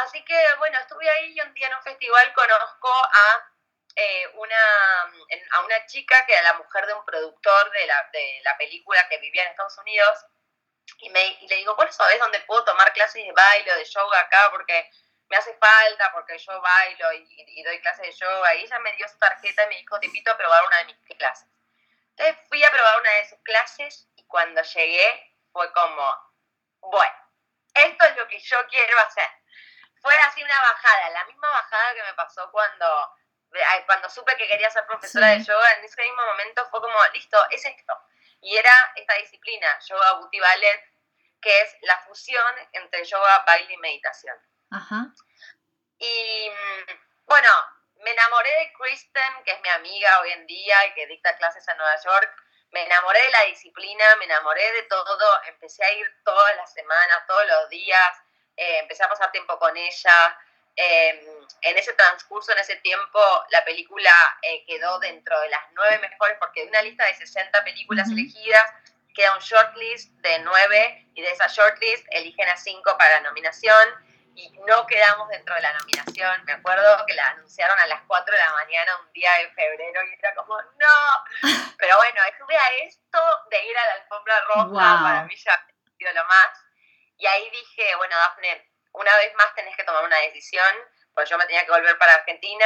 Así 0.04 0.26
que, 0.26 0.36
bueno, 0.58 0.80
estuve 0.80 1.08
ahí 1.08 1.34
y 1.36 1.42
un 1.42 1.54
día 1.54 1.68
en 1.68 1.76
un 1.76 1.84
festival 1.84 2.34
conozco 2.34 2.90
a 2.90 3.52
eh, 4.02 4.28
una, 4.36 5.02
a 5.52 5.60
una 5.66 5.86
chica 5.86 6.26
que 6.26 6.34
era 6.34 6.44
la 6.44 6.54
mujer 6.54 6.86
de 6.88 6.94
un 6.94 7.06
productor 7.06 7.72
de 7.72 7.86
la, 7.86 8.10
de 8.14 8.42
la 8.44 8.58
película 8.58 9.08
que 9.10 9.18
vivía 9.18 9.44
en 9.44 9.50
Estados 9.50 9.78
Unidos 9.80 10.26
y, 11.00 11.10
me, 11.10 11.22
y 11.42 11.48
le 11.48 11.58
digo, 11.58 11.76
¿vos 11.76 11.94
sabés 11.94 12.20
dónde 12.20 12.40
puedo 12.42 12.64
tomar 12.64 12.92
clases 12.94 13.24
de 13.24 13.32
baile 13.32 13.72
o 13.74 13.76
de 13.76 13.86
yoga 13.86 14.20
acá? 14.22 14.50
Porque 14.52 14.90
me 15.30 15.38
hace 15.38 15.54
falta, 15.58 16.12
porque 16.14 16.38
yo 16.38 16.62
bailo 16.62 17.14
y, 17.14 17.64
doy 17.64 17.80
clases 17.82 18.08
de 18.08 18.26
yoga. 18.26 18.56
Y 18.56 18.64
ella 18.64 18.80
me 18.80 18.94
dio 18.94 19.08
su 19.08 19.18
tarjeta 19.18 19.64
y 19.64 19.68
me 19.68 19.76
dijo, 19.76 20.00
te 20.00 20.08
invito 20.08 20.38
probar 20.38 20.66
una 20.66 20.78
de 20.78 20.86
mis 20.86 21.18
clases. 21.18 21.50
Entonces 22.16 22.48
fui 22.48 22.64
a 22.64 22.72
probar 22.72 23.00
una 23.00 23.12
de 23.12 23.30
sus 23.30 23.40
clases 23.44 24.08
y 24.16 24.26
cuando 24.28 24.62
llegué 24.62 25.36
fue 25.52 25.72
como, 25.74 26.34
bueno, 26.82 27.16
esto 27.74 28.06
es 28.06 28.16
lo 28.18 28.28
que 28.28 28.40
yo 28.40 28.68
quiero 28.68 29.00
hacer. 29.00 29.30
Fue 30.02 30.16
así 30.20 30.42
una 30.42 30.62
bajada, 30.62 31.10
la 31.10 31.26
misma 31.26 31.50
bajada 31.50 31.94
que 31.94 32.04
me 32.04 32.14
pasó 32.14 32.50
cuando 32.52 33.19
cuando 33.86 34.10
supe 34.10 34.36
que 34.38 34.48
quería 34.48 34.70
ser 34.70 34.86
profesora 34.86 35.28
de 35.28 35.44
yoga, 35.44 35.74
en 35.74 35.84
ese 35.84 36.02
mismo 36.02 36.26
momento 36.26 36.68
fue 36.70 36.82
como, 36.82 36.98
listo, 37.14 37.38
es 37.50 37.66
esto. 37.66 37.94
Y 38.42 38.56
era 38.56 38.74
esta 38.96 39.16
disciplina, 39.16 39.68
yoga 39.80 40.14
booty 40.14 40.40
ballet, 40.40 40.84
que 41.42 41.62
es 41.62 41.76
la 41.82 41.98
fusión 42.00 42.56
entre 42.74 43.04
yoga, 43.04 43.44
baile 43.46 43.74
y 43.74 43.78
meditación. 43.78 44.36
Ajá. 44.72 45.08
Y 45.98 46.50
mm, 46.50 47.26
bueno, 47.26 47.50
me 47.98 48.12
enamoré 48.12 48.50
de 48.50 48.74
Kristen, 48.74 49.44
que 49.44 49.52
es 49.52 49.62
mi 49.62 49.70
amiga 49.70 50.22
hoy 50.22 50.32
en 50.32 50.48
día 50.48 50.88
y 50.88 50.94
que 50.94 51.08
dicta 51.08 51.36
clases 51.38 51.68
en 51.68 51.78
Nueva 51.78 51.96
York. 52.02 52.44
Me 52.72 52.84
enamoré 52.84 53.22
de 53.22 53.32
la 53.32 53.44
disciplina, 53.44 54.16
me 54.18 54.26
enamoré 54.26 54.72
de 54.74 54.84
todo. 54.84 55.44
Empecé 55.48 55.84
a 55.84 55.92
ir 55.92 56.08
todas 56.24 56.56
las 56.56 56.72
semanas, 56.72 57.26
todos 57.28 57.46
los 57.48 57.70
días. 57.70 58.18
Eh, 58.56 58.80
empecé 58.80 59.04
a 59.04 59.10
pasar 59.10 59.32
tiempo 59.32 59.58
con 59.58 59.76
ella. 59.76 60.38
Em, 60.82 61.20
en 61.62 61.78
ese 61.78 61.92
transcurso, 61.92 62.54
en 62.54 62.60
ese 62.60 62.78
tiempo, 62.78 63.20
la 63.50 63.66
película 63.66 64.14
eh, 64.42 64.64
quedó 64.66 64.98
dentro 65.00 65.38
de 65.42 65.50
las 65.50 65.60
nueve 65.74 66.00
mejores, 66.00 66.38
porque 66.40 66.62
de 66.64 66.70
una 66.70 66.82
lista 66.82 67.04
de 67.06 67.16
60 67.16 67.66
películas 67.66 68.10
elegidas, 68.10 68.64
queda 69.14 69.36
un 69.36 69.42
shortlist 69.42 70.10
de 70.22 70.40
nueve, 70.40 71.06
y 71.16 71.22
de 71.22 71.32
esa 71.32 71.48
shortlist 71.48 72.06
eligen 72.12 72.48
a 72.48 72.56
cinco 72.56 72.98
para 72.98 73.16
la 73.16 73.28
nominación, 73.28 73.90
y 74.36 74.50
no 74.66 74.88
quedamos 74.88 75.28
dentro 75.28 75.54
de 75.54 75.62
la 75.62 75.74
nominación. 75.74 76.46
Me 76.46 76.54
acuerdo 76.54 77.06
que 77.06 77.14
la 77.14 77.28
anunciaron 77.28 77.78
a 77.78 77.88
las 77.88 78.02
4 78.08 78.34
de 78.34 78.42
la 78.42 78.54
mañana 78.54 79.02
un 79.02 79.12
día 79.12 79.34
de 79.40 79.50
febrero, 79.50 80.02
y 80.06 80.14
era 80.18 80.34
como, 80.34 80.56
no. 80.62 81.42
Pero 81.78 81.98
bueno, 81.98 82.22
estuve 82.32 82.56
a 82.56 82.70
esto 82.86 83.20
de 83.52 83.66
ir 83.66 83.78
a 83.78 83.86
la 83.86 83.94
alfombra 84.02 84.42
roja, 84.56 85.04
para 85.04 85.24
mí 85.26 85.36
ya 85.36 85.52
ha 85.52 85.68
sido 85.98 86.14
lo 86.14 86.24
más. 86.24 86.48
Y 87.18 87.26
ahí 87.26 87.50
dije, 87.50 87.96
bueno, 87.98 88.16
Dafne, 88.16 88.69
una 88.94 89.16
vez 89.18 89.34
más 89.36 89.54
tenés 89.56 89.76
que 89.76 89.84
tomar 89.84 90.04
una 90.04 90.18
decisión, 90.22 90.76
pues 91.14 91.30
yo 91.30 91.38
me 91.38 91.46
tenía 91.46 91.66
que 91.66 91.72
volver 91.72 91.98
para 91.98 92.16
Argentina 92.16 92.66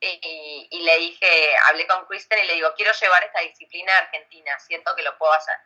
y, 0.00 0.80
le 0.82 0.98
dije, 0.98 1.56
hablé 1.66 1.86
con 1.86 2.06
Kristen 2.06 2.38
y 2.38 2.46
le 2.46 2.54
digo, 2.54 2.72
quiero 2.76 2.92
llevar 2.92 3.24
esta 3.24 3.40
disciplina 3.40 3.92
a 3.94 3.98
Argentina, 3.98 4.58
siento 4.60 4.94
que 4.94 5.02
lo 5.02 5.16
puedo 5.18 5.32
hacer. 5.32 5.56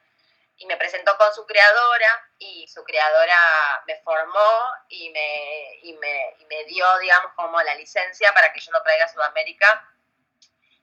Y 0.56 0.66
me 0.66 0.76
presentó 0.76 1.16
con 1.18 1.34
su 1.34 1.44
creadora 1.46 2.30
y 2.38 2.66
su 2.68 2.82
creadora 2.84 3.82
me 3.86 3.96
formó 4.02 4.64
y 4.88 5.10
me, 5.10 5.78
y 5.82 5.92
me, 5.94 6.36
y 6.38 6.44
me 6.46 6.64
dio, 6.64 6.98
digamos, 6.98 7.32
como 7.34 7.60
la 7.62 7.74
licencia 7.74 8.32
para 8.32 8.52
que 8.52 8.60
yo 8.60 8.70
lo 8.72 8.82
traiga 8.82 9.04
a 9.04 9.08
Sudamérica 9.08 9.92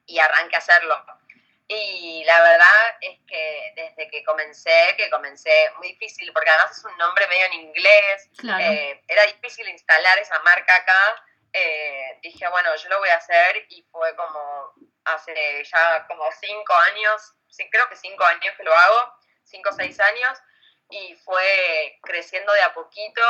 y 0.05 0.19
arranque 0.19 0.55
a 0.55 0.59
hacerlo. 0.59 1.03
Y 1.71 2.23
la 2.25 2.41
verdad 2.41 2.97
es 2.99 3.19
que 3.27 3.73
desde 3.75 4.09
que 4.09 4.23
comencé, 4.23 4.95
que 4.97 5.07
comencé 5.11 5.71
muy 5.77 5.89
difícil, 5.89 6.33
porque 6.33 6.49
además 6.49 6.75
es 6.75 6.83
un 6.83 6.97
nombre 6.97 7.27
medio 7.27 7.45
en 7.45 7.53
inglés, 7.53 8.27
eh, 8.59 8.99
era 9.07 9.23
difícil 9.27 9.69
instalar 9.69 10.17
esa 10.17 10.39
marca 10.39 10.75
acá. 10.75 11.23
Eh, 11.53 12.17
dije, 12.23 12.47
bueno, 12.47 12.75
yo 12.75 12.89
lo 12.89 12.97
voy 12.97 13.09
a 13.09 13.17
hacer 13.17 13.67
y 13.69 13.83
fue 13.91 14.15
como 14.15 14.73
hace 15.05 15.63
ya 15.63 16.07
como 16.07 16.23
cinco 16.41 16.73
años, 16.73 17.35
sí, 17.49 17.69
creo 17.69 17.87
que 17.87 17.95
cinco 17.95 18.23
años 18.23 18.55
que 18.57 18.63
lo 18.63 18.73
hago, 18.75 19.13
cinco 19.43 19.69
o 19.69 19.73
seis 19.73 19.99
años, 19.99 20.39
y 20.89 21.15
fue 21.17 21.99
creciendo 22.01 22.51
de 22.53 22.63
a 22.63 22.73
poquito, 22.73 23.21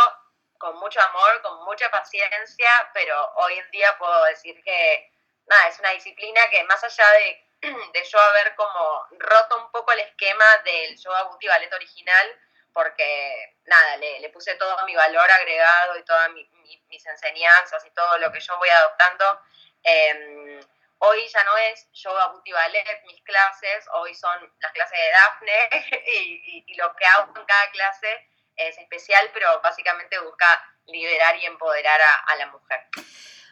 con 0.58 0.77
mucho 0.77 1.01
amor, 1.01 1.41
con 1.41 1.65
mucha 1.65 1.91
paciencia, 1.91 2.69
pero 2.93 3.34
hoy 3.36 3.60
en 3.60 3.72
día 3.72 3.98
puedo 3.98 4.24
decir 4.25 4.63
que 4.63 5.12
nada, 5.46 5.67
es 5.67 5.79
una 5.79 5.91
disciplina 5.91 6.39
que 6.50 6.63
más 6.63 6.81
allá 6.86 7.12
de, 7.12 7.48
de 7.93 8.03
yo 8.03 8.19
haber 8.19 8.55
como 8.55 9.07
roto 9.11 9.57
un 9.57 9.71
poco 9.71 9.91
el 9.91 9.99
esquema 9.99 10.45
del 10.63 10.97
yoga 10.97 11.23
booty 11.23 11.47
ballet 11.47 11.73
original, 11.73 12.39
porque 12.73 13.57
nada, 13.65 13.97
le, 13.97 14.29
puse 14.29 14.55
todo 14.55 14.85
mi 14.85 14.95
valor 14.95 15.29
agregado 15.29 15.97
y 15.97 16.03
todas 16.03 16.31
mis 16.31 17.05
enseñanzas 17.05 17.85
y 17.85 17.91
todo 17.91 18.17
lo 18.19 18.31
que 18.31 18.39
yo 18.39 18.57
voy 18.57 18.69
adoptando. 18.69 19.41
Em, 19.83 20.59
hoy 20.99 21.27
ya 21.27 21.43
no 21.43 21.57
es 21.57 21.89
yoga 21.91 22.27
booty 22.27 22.51
ballet 22.51 23.03
mis 23.05 23.21
clases, 23.23 23.85
hoy 23.93 24.13
son 24.15 24.53
las 24.59 24.71
clases 24.71 24.97
de 24.97 25.11
Dafne 25.11 25.69
y, 26.67 26.75
lo 26.75 26.95
que 26.95 27.05
hago 27.05 27.33
en 27.37 27.45
cada 27.45 27.71
clase 27.71 28.29
es 28.55 28.77
especial, 28.77 29.29
pero 29.33 29.59
básicamente 29.61 30.17
busca 30.19 30.75
liderar 30.85 31.35
y 31.37 31.45
empoderar 31.45 31.99
a 32.01 32.35
la 32.35 32.47
mujer. 32.47 32.87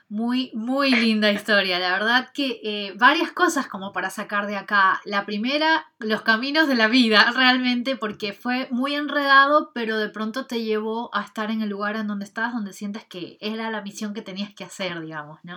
Muy, 0.09 0.51
muy 0.53 0.91
linda 0.91 1.31
historia. 1.31 1.79
La 1.79 1.91
verdad 1.91 2.29
que 2.33 2.61
eh, 2.63 2.93
varias 2.95 3.31
cosas 3.33 3.67
como 3.67 3.91
para 3.91 4.09
sacar 4.09 4.47
de 4.47 4.55
acá. 4.55 5.01
La 5.03 5.25
primera, 5.25 5.91
los 5.99 6.21
caminos 6.21 6.69
de 6.69 6.75
la 6.75 6.87
vida, 6.87 7.31
realmente, 7.35 7.97
porque 7.97 8.31
fue 8.31 8.67
muy 8.71 8.95
enredado, 8.95 9.71
pero 9.73 9.97
de 9.97 10.09
pronto 10.09 10.47
te 10.47 10.63
llevó 10.63 11.13
a 11.13 11.23
estar 11.23 11.51
en 11.51 11.61
el 11.61 11.69
lugar 11.69 11.97
en 11.97 12.07
donde 12.07 12.25
estás, 12.25 12.53
donde 12.53 12.71
sientes 12.71 13.03
que 13.03 13.37
era 13.41 13.69
la 13.69 13.81
misión 13.81 14.13
que 14.13 14.21
tenías 14.21 14.53
que 14.55 14.63
hacer, 14.63 15.01
digamos, 15.01 15.39
¿no? 15.43 15.55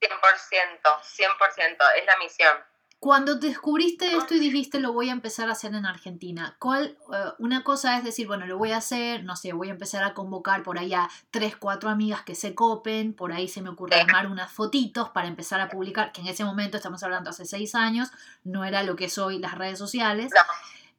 100%, 0.00 0.80
100%, 0.82 1.76
es 1.96 2.06
la 2.06 2.16
misión. 2.18 2.56
Cuando 3.00 3.36
descubriste 3.36 4.16
esto 4.16 4.34
y 4.34 4.40
dijiste 4.40 4.80
lo 4.80 4.92
voy 4.92 5.08
a 5.08 5.12
empezar 5.12 5.48
a 5.48 5.52
hacer 5.52 5.72
en 5.72 5.86
Argentina, 5.86 6.56
¿cuál, 6.58 6.98
eh, 7.12 7.24
una 7.38 7.62
cosa 7.62 7.96
es 7.96 8.02
decir, 8.02 8.26
bueno, 8.26 8.44
lo 8.46 8.58
voy 8.58 8.72
a 8.72 8.78
hacer, 8.78 9.22
no 9.22 9.36
sé, 9.36 9.52
voy 9.52 9.68
a 9.68 9.72
empezar 9.72 10.02
a 10.02 10.14
convocar 10.14 10.64
por 10.64 10.80
ahí 10.80 10.92
a 10.94 11.08
tres, 11.30 11.56
cuatro 11.56 11.90
amigas 11.90 12.22
que 12.22 12.34
se 12.34 12.56
copen, 12.56 13.14
por 13.14 13.32
ahí 13.32 13.46
se 13.46 13.62
me 13.62 13.68
ocurre 13.68 14.00
armar 14.00 14.26
unas 14.26 14.50
fotitos 14.50 15.10
para 15.10 15.28
empezar 15.28 15.60
a 15.60 15.68
publicar, 15.68 16.10
que 16.10 16.22
en 16.22 16.26
ese 16.26 16.44
momento, 16.44 16.76
estamos 16.76 17.00
hablando 17.04 17.30
hace 17.30 17.44
seis 17.44 17.76
años, 17.76 18.08
no 18.42 18.64
era 18.64 18.82
lo 18.82 18.96
que 18.96 19.04
es 19.04 19.16
hoy 19.16 19.38
las 19.38 19.54
redes 19.54 19.78
sociales. 19.78 20.32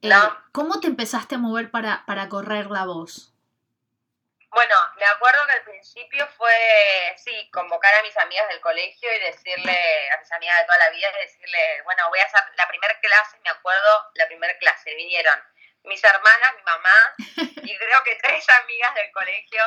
Eh, 0.01 0.09
¿Cómo 0.53 0.79
te 0.79 0.87
empezaste 0.87 1.35
a 1.35 1.37
mover 1.37 1.69
para, 1.69 2.05
para 2.05 2.29
correr 2.29 2.71
la 2.71 2.85
voz? 2.85 3.33
Bueno, 4.51 4.75
me 4.97 5.05
acuerdo 5.05 5.45
que 5.45 5.53
al 5.53 5.63
principio 5.63 6.27
fue, 6.37 7.15
sí, 7.17 7.49
convocar 7.51 7.93
a 7.95 8.01
mis 8.01 8.17
amigas 8.17 8.47
del 8.49 8.59
colegio 8.61 9.13
y 9.15 9.19
decirle, 9.19 10.09
a 10.11 10.17
mis 10.17 10.31
amigas 10.31 10.57
de 10.59 10.65
toda 10.65 10.77
la 10.79 10.89
vida, 10.89 11.09
y 11.09 11.21
decirle, 11.21 11.81
bueno, 11.83 12.09
voy 12.09 12.19
a 12.19 12.25
hacer 12.25 12.41
la 12.55 12.67
primera 12.67 12.99
clase, 12.99 13.37
me 13.43 13.49
acuerdo, 13.49 14.11
la 14.15 14.27
primera 14.27 14.57
clase, 14.57 14.95
vinieron 14.95 15.39
mis 15.83 16.03
hermanas, 16.03 16.55
mi 16.55 16.63
mamá 16.63 17.15
y 17.63 17.77
creo 17.77 18.03
que 18.03 18.15
tres 18.15 18.47
amigas 18.49 18.95
del 18.95 19.11
colegio 19.11 19.61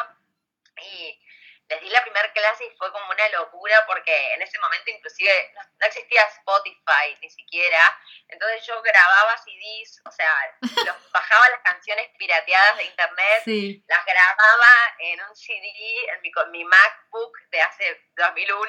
y 0.77 1.21
les 1.69 1.81
di 1.81 1.89
la 1.89 2.03
primera 2.03 2.31
clase 2.33 2.65
y 2.65 2.77
fue 2.77 2.91
como 2.93 3.11
una 3.11 3.29
locura 3.29 3.85
porque 3.87 4.35
en 4.35 4.43
ese 4.43 4.59
momento 4.59 4.91
inclusive 4.91 5.53
no, 5.55 5.87
existía 5.87 6.23
Spotify 6.25 7.17
ni 7.21 7.31
siquiera, 7.31 7.99
entonces 8.29 8.67
yo 8.67 8.81
grababa 8.83 9.37
CDs, 9.39 10.01
o 10.05 10.11
sea, 10.11 10.33
bajaba 11.13 11.49
las 11.51 11.61
canciones 11.63 12.11
pirateadas 12.19 12.77
de 12.77 12.85
internet, 12.85 13.83
las 13.87 14.05
grababa 14.05 14.95
en 14.99 15.21
un 15.23 15.37
CD, 15.37 15.73
en 16.09 16.21
mi, 16.23 16.31
mi 16.51 16.65
MacBook 16.65 17.39
de 17.51 17.63
hace 17.63 18.01
2001, 18.17 18.69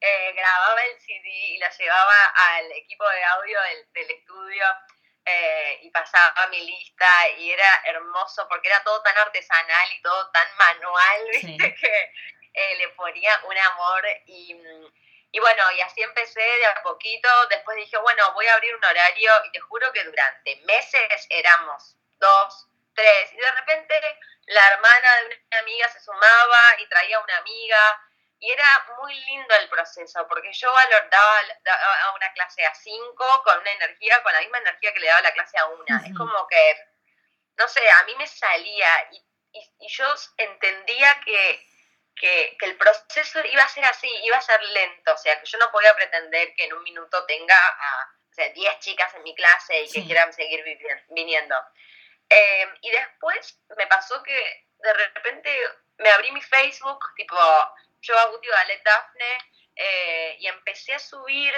eh, 0.00 0.32
grababa 0.32 0.82
el 0.84 1.00
CD 1.00 1.28
y 1.28 1.58
la 1.58 1.70
llevaba 1.70 2.26
al 2.26 2.72
equipo 2.72 3.08
de 3.08 3.24
audio 3.24 3.60
del, 3.62 3.92
del 3.92 4.10
estudio 4.10 4.64
eh, 5.26 5.78
y 5.82 5.90
pasaba 5.90 6.46
mi 6.48 6.60
lista 6.60 7.28
y 7.38 7.50
era 7.50 7.82
hermoso 7.84 8.46
porque 8.48 8.68
era 8.68 8.82
todo 8.82 9.02
tan 9.02 9.16
artesanal 9.18 9.92
y 9.92 10.02
todo 10.02 10.30
tan 10.30 10.46
manual, 10.56 11.28
¿viste? 11.32 11.74
Que 11.74 12.12
eh, 12.52 12.76
le 12.76 12.88
ponía 12.90 13.40
un 13.44 13.56
amor 13.56 14.04
y, 14.26 14.56
y, 15.32 15.40
bueno, 15.40 15.72
y 15.72 15.80
así 15.80 16.02
empecé 16.02 16.40
de 16.40 16.66
a 16.66 16.82
poquito, 16.82 17.28
después 17.48 17.76
dije, 17.76 17.96
bueno, 17.98 18.32
voy 18.34 18.46
a 18.46 18.54
abrir 18.54 18.74
un 18.74 18.84
horario 18.84 19.32
y 19.46 19.52
te 19.52 19.60
juro 19.60 19.92
que 19.92 20.04
durante 20.04 20.56
meses 20.66 21.26
éramos 21.30 21.96
dos, 22.18 22.68
tres 22.94 23.32
y 23.32 23.36
de 23.36 23.50
repente 23.52 23.94
la 24.46 24.68
hermana 24.68 25.08
de 25.16 25.26
una 25.26 25.58
amiga 25.58 25.88
se 25.88 26.00
sumaba 26.00 26.60
y 26.78 26.88
traía 26.88 27.18
una 27.18 27.36
amiga 27.38 28.10
y 28.44 28.50
era 28.50 28.86
muy 29.00 29.14
lindo 29.20 29.54
el 29.54 29.70
proceso, 29.70 30.28
porque 30.28 30.52
yo 30.52 30.70
valoraba 30.70 31.40
a 32.04 32.12
una 32.14 32.30
clase 32.34 32.62
a 32.66 32.74
5 32.74 33.42
con 33.42 33.58
una 33.58 33.72
energía, 33.72 34.22
con 34.22 34.34
la 34.34 34.40
misma 34.40 34.58
energía 34.58 34.92
que 34.92 35.00
le 35.00 35.06
daba 35.06 35.22
la 35.22 35.32
clase 35.32 35.56
a 35.56 35.66
una. 35.66 36.02
Es 36.04 36.14
como 36.14 36.46
que, 36.46 36.76
no 37.56 37.66
sé, 37.68 37.80
a 37.90 38.02
mí 38.02 38.14
me 38.16 38.26
salía 38.26 39.08
y, 39.12 39.24
y, 39.80 39.88
yo 39.88 40.04
entendía 40.36 41.18
que, 41.24 41.66
que, 42.16 42.56
el 42.60 42.76
proceso 42.76 43.40
iba 43.46 43.62
a 43.62 43.68
ser 43.68 43.86
así, 43.86 44.10
iba 44.24 44.36
a 44.36 44.42
ser 44.42 44.62
lento, 44.62 45.14
o 45.14 45.16
sea, 45.16 45.40
que 45.40 45.46
yo 45.46 45.56
no 45.56 45.70
podía 45.72 45.96
pretender 45.96 46.54
que 46.54 46.64
en 46.64 46.74
un 46.74 46.82
minuto 46.82 47.24
tenga 47.24 47.56
a 47.56 48.14
10 48.52 48.78
chicas 48.80 49.14
en 49.14 49.22
mi 49.22 49.34
clase 49.34 49.84
y 49.84 49.90
que 49.90 50.04
quieran 50.04 50.34
seguir 50.34 50.62
viniendo. 51.08 51.56
Eh, 52.28 52.68
y 52.82 52.90
después 52.90 53.58
me 53.78 53.86
pasó 53.86 54.22
que 54.22 54.66
de 54.80 54.92
repente 54.92 55.50
me 55.96 56.10
abrí 56.10 56.30
mi 56.32 56.42
Facebook, 56.42 56.98
tipo, 57.16 57.36
yo 58.04 58.18
a 58.18 58.26
Guti 58.26 58.48
Ballet 58.48 58.82
Dafne 58.84 59.38
eh, 59.76 60.36
y 60.38 60.46
empecé 60.46 60.94
a 60.94 60.98
subir 60.98 61.52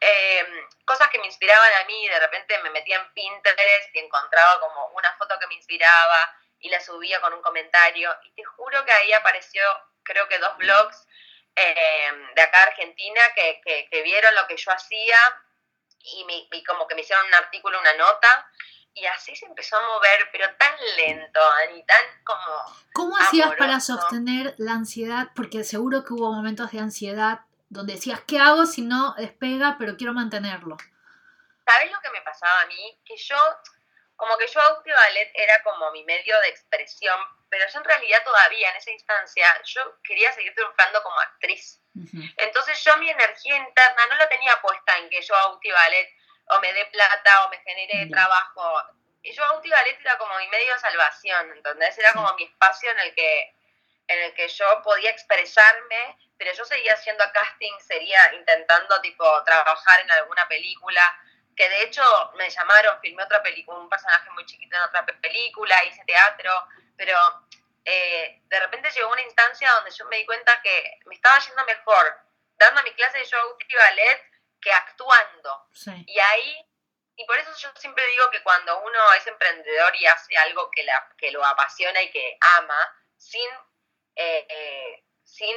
eh, 0.00 0.46
cosas 0.84 1.08
que 1.08 1.18
me 1.18 1.26
inspiraban 1.26 1.72
a 1.82 1.84
mí. 1.84 2.08
De 2.08 2.20
repente 2.20 2.58
me 2.62 2.70
metía 2.70 2.96
en 2.96 3.12
Pinterest 3.12 3.94
y 3.94 3.98
encontraba 3.98 4.60
como 4.60 4.86
una 4.88 5.12
foto 5.16 5.38
que 5.38 5.46
me 5.48 5.54
inspiraba 5.54 6.34
y 6.60 6.68
la 6.70 6.80
subía 6.80 7.20
con 7.20 7.34
un 7.34 7.42
comentario. 7.42 8.16
Y 8.24 8.30
te 8.32 8.44
juro 8.44 8.84
que 8.84 8.92
ahí 8.92 9.12
apareció, 9.12 9.62
creo 10.02 10.28
que 10.28 10.38
dos 10.38 10.56
blogs 10.58 11.06
eh, 11.56 12.12
de 12.34 12.42
acá 12.42 12.62
Argentina 12.62 13.20
que, 13.34 13.60
que, 13.90 14.02
vieron 14.02 14.34
lo 14.36 14.46
que 14.46 14.56
yo 14.56 14.70
hacía 14.70 15.16
y, 16.00 16.24
me, 16.24 16.46
y 16.52 16.62
como 16.64 16.86
que 16.86 16.94
me 16.94 17.00
hicieron 17.00 17.26
un 17.26 17.34
artículo, 17.34 17.80
una 17.80 17.94
nota 17.94 18.48
y 19.00 19.06
así 19.06 19.34
se 19.36 19.46
empezó 19.46 19.76
a 19.76 19.86
mover, 19.86 20.28
pero 20.32 20.46
tan 20.56 20.74
lento, 20.96 21.40
Ani, 21.62 21.84
tan 21.84 22.04
como... 22.24 22.44
¿Cómo 22.94 23.16
hacías 23.16 23.54
para 23.56 23.80
sostener 23.80 24.54
la 24.58 24.72
ansiedad? 24.72 25.28
Porque 25.34 25.64
seguro 25.64 26.04
que 26.04 26.14
hubo 26.14 26.32
momentos 26.32 26.72
de 26.72 26.80
ansiedad 26.80 27.40
donde 27.68 27.94
decías, 27.94 28.20
¿qué 28.26 28.38
hago 28.38 28.66
si 28.66 28.82
no 28.82 29.14
despega, 29.14 29.76
pero 29.78 29.96
quiero 29.96 30.12
mantenerlo? 30.14 30.76
¿Sabes 31.64 31.92
lo 31.92 32.00
que 32.00 32.10
me 32.10 32.22
pasaba 32.22 32.62
a 32.62 32.66
mí? 32.66 33.00
Que 33.04 33.16
yo, 33.16 33.36
como 34.16 34.36
que 34.38 34.46
yo 34.46 34.60
Auti 34.60 34.90
Ballet 34.90 35.30
era 35.34 35.62
como 35.62 35.90
mi 35.92 36.02
medio 36.04 36.40
de 36.40 36.48
expresión, 36.48 37.18
pero 37.50 37.64
yo 37.72 37.78
en 37.78 37.84
realidad 37.84 38.24
todavía 38.24 38.70
en 38.70 38.76
esa 38.76 38.90
instancia, 38.90 39.62
yo 39.64 39.98
quería 40.02 40.32
seguir 40.32 40.54
triunfando 40.54 41.02
como 41.02 41.20
actriz. 41.20 41.82
Entonces 42.36 42.82
yo 42.84 42.96
mi 42.98 43.10
energía 43.10 43.56
interna 43.56 44.06
no 44.08 44.16
la 44.16 44.28
tenía 44.28 44.60
puesta 44.62 44.96
en 44.98 45.10
que 45.10 45.20
yo 45.20 45.34
Auti 45.34 45.70
Ballet 45.70 46.17
o 46.50 46.60
me 46.60 46.72
dé 46.72 46.86
plata 46.86 47.44
o 47.44 47.50
me 47.50 47.58
genere 47.58 48.06
trabajo. 48.06 48.82
Y 49.22 49.32
yo 49.32 49.42
Bauti 49.42 49.68
Ballet 49.68 50.00
era 50.00 50.16
como 50.18 50.36
mi 50.38 50.48
medio 50.48 50.72
de 50.72 50.80
salvación, 50.80 51.52
entonces 51.52 51.98
era 51.98 52.12
como 52.12 52.32
mi 52.34 52.44
espacio 52.44 52.90
en 52.90 52.98
el 53.00 53.14
que 53.14 53.54
en 54.08 54.22
el 54.22 54.34
que 54.34 54.48
yo 54.48 54.82
podía 54.82 55.10
expresarme, 55.10 56.16
pero 56.38 56.52
yo 56.54 56.64
seguía 56.64 56.94
haciendo 56.94 57.24
casting, 57.32 57.72
seguía 57.80 58.32
intentando 58.34 59.00
tipo 59.02 59.44
trabajar 59.44 60.00
en 60.00 60.10
alguna 60.10 60.48
película, 60.48 61.02
que 61.54 61.68
de 61.68 61.82
hecho 61.82 62.02
me 62.36 62.48
llamaron, 62.48 62.98
filmé 63.00 63.22
otra 63.22 63.42
película, 63.42 63.78
un 63.78 63.88
personaje 63.88 64.30
muy 64.30 64.46
chiquito 64.46 64.76
en 64.76 64.82
otra 64.82 65.04
película, 65.04 65.84
hice 65.84 66.02
teatro, 66.06 66.50
pero 66.96 67.18
eh, 67.84 68.40
de 68.44 68.60
repente 68.60 68.90
llegó 68.90 69.12
una 69.12 69.22
instancia 69.22 69.70
donde 69.72 69.90
yo 69.90 70.06
me 70.06 70.16
di 70.16 70.24
cuenta 70.26 70.60
que 70.62 71.00
me 71.04 71.14
estaba 71.14 71.38
yendo 71.40 71.64
mejor 71.66 72.18
dando 72.56 72.82
mi 72.82 72.92
clase 72.94 73.18
de 73.18 73.24
show 73.24 73.56
y 73.68 73.74
ballet 73.74 74.22
que 74.60 74.72
actuando. 74.72 75.68
Y 76.06 76.18
ahí, 76.18 76.66
y 77.16 77.24
por 77.24 77.38
eso 77.38 77.50
yo 77.56 77.70
siempre 77.76 78.06
digo 78.06 78.30
que 78.30 78.42
cuando 78.42 78.80
uno 78.80 79.12
es 79.14 79.26
emprendedor 79.26 79.94
y 79.96 80.06
hace 80.06 80.36
algo 80.36 80.70
que, 80.70 80.84
la, 80.84 81.08
que 81.16 81.30
lo 81.30 81.44
apasiona 81.44 82.02
y 82.02 82.10
que 82.10 82.36
ama, 82.58 82.96
sin, 83.16 83.50
eh, 84.16 84.46
eh, 84.48 85.04
sin 85.24 85.56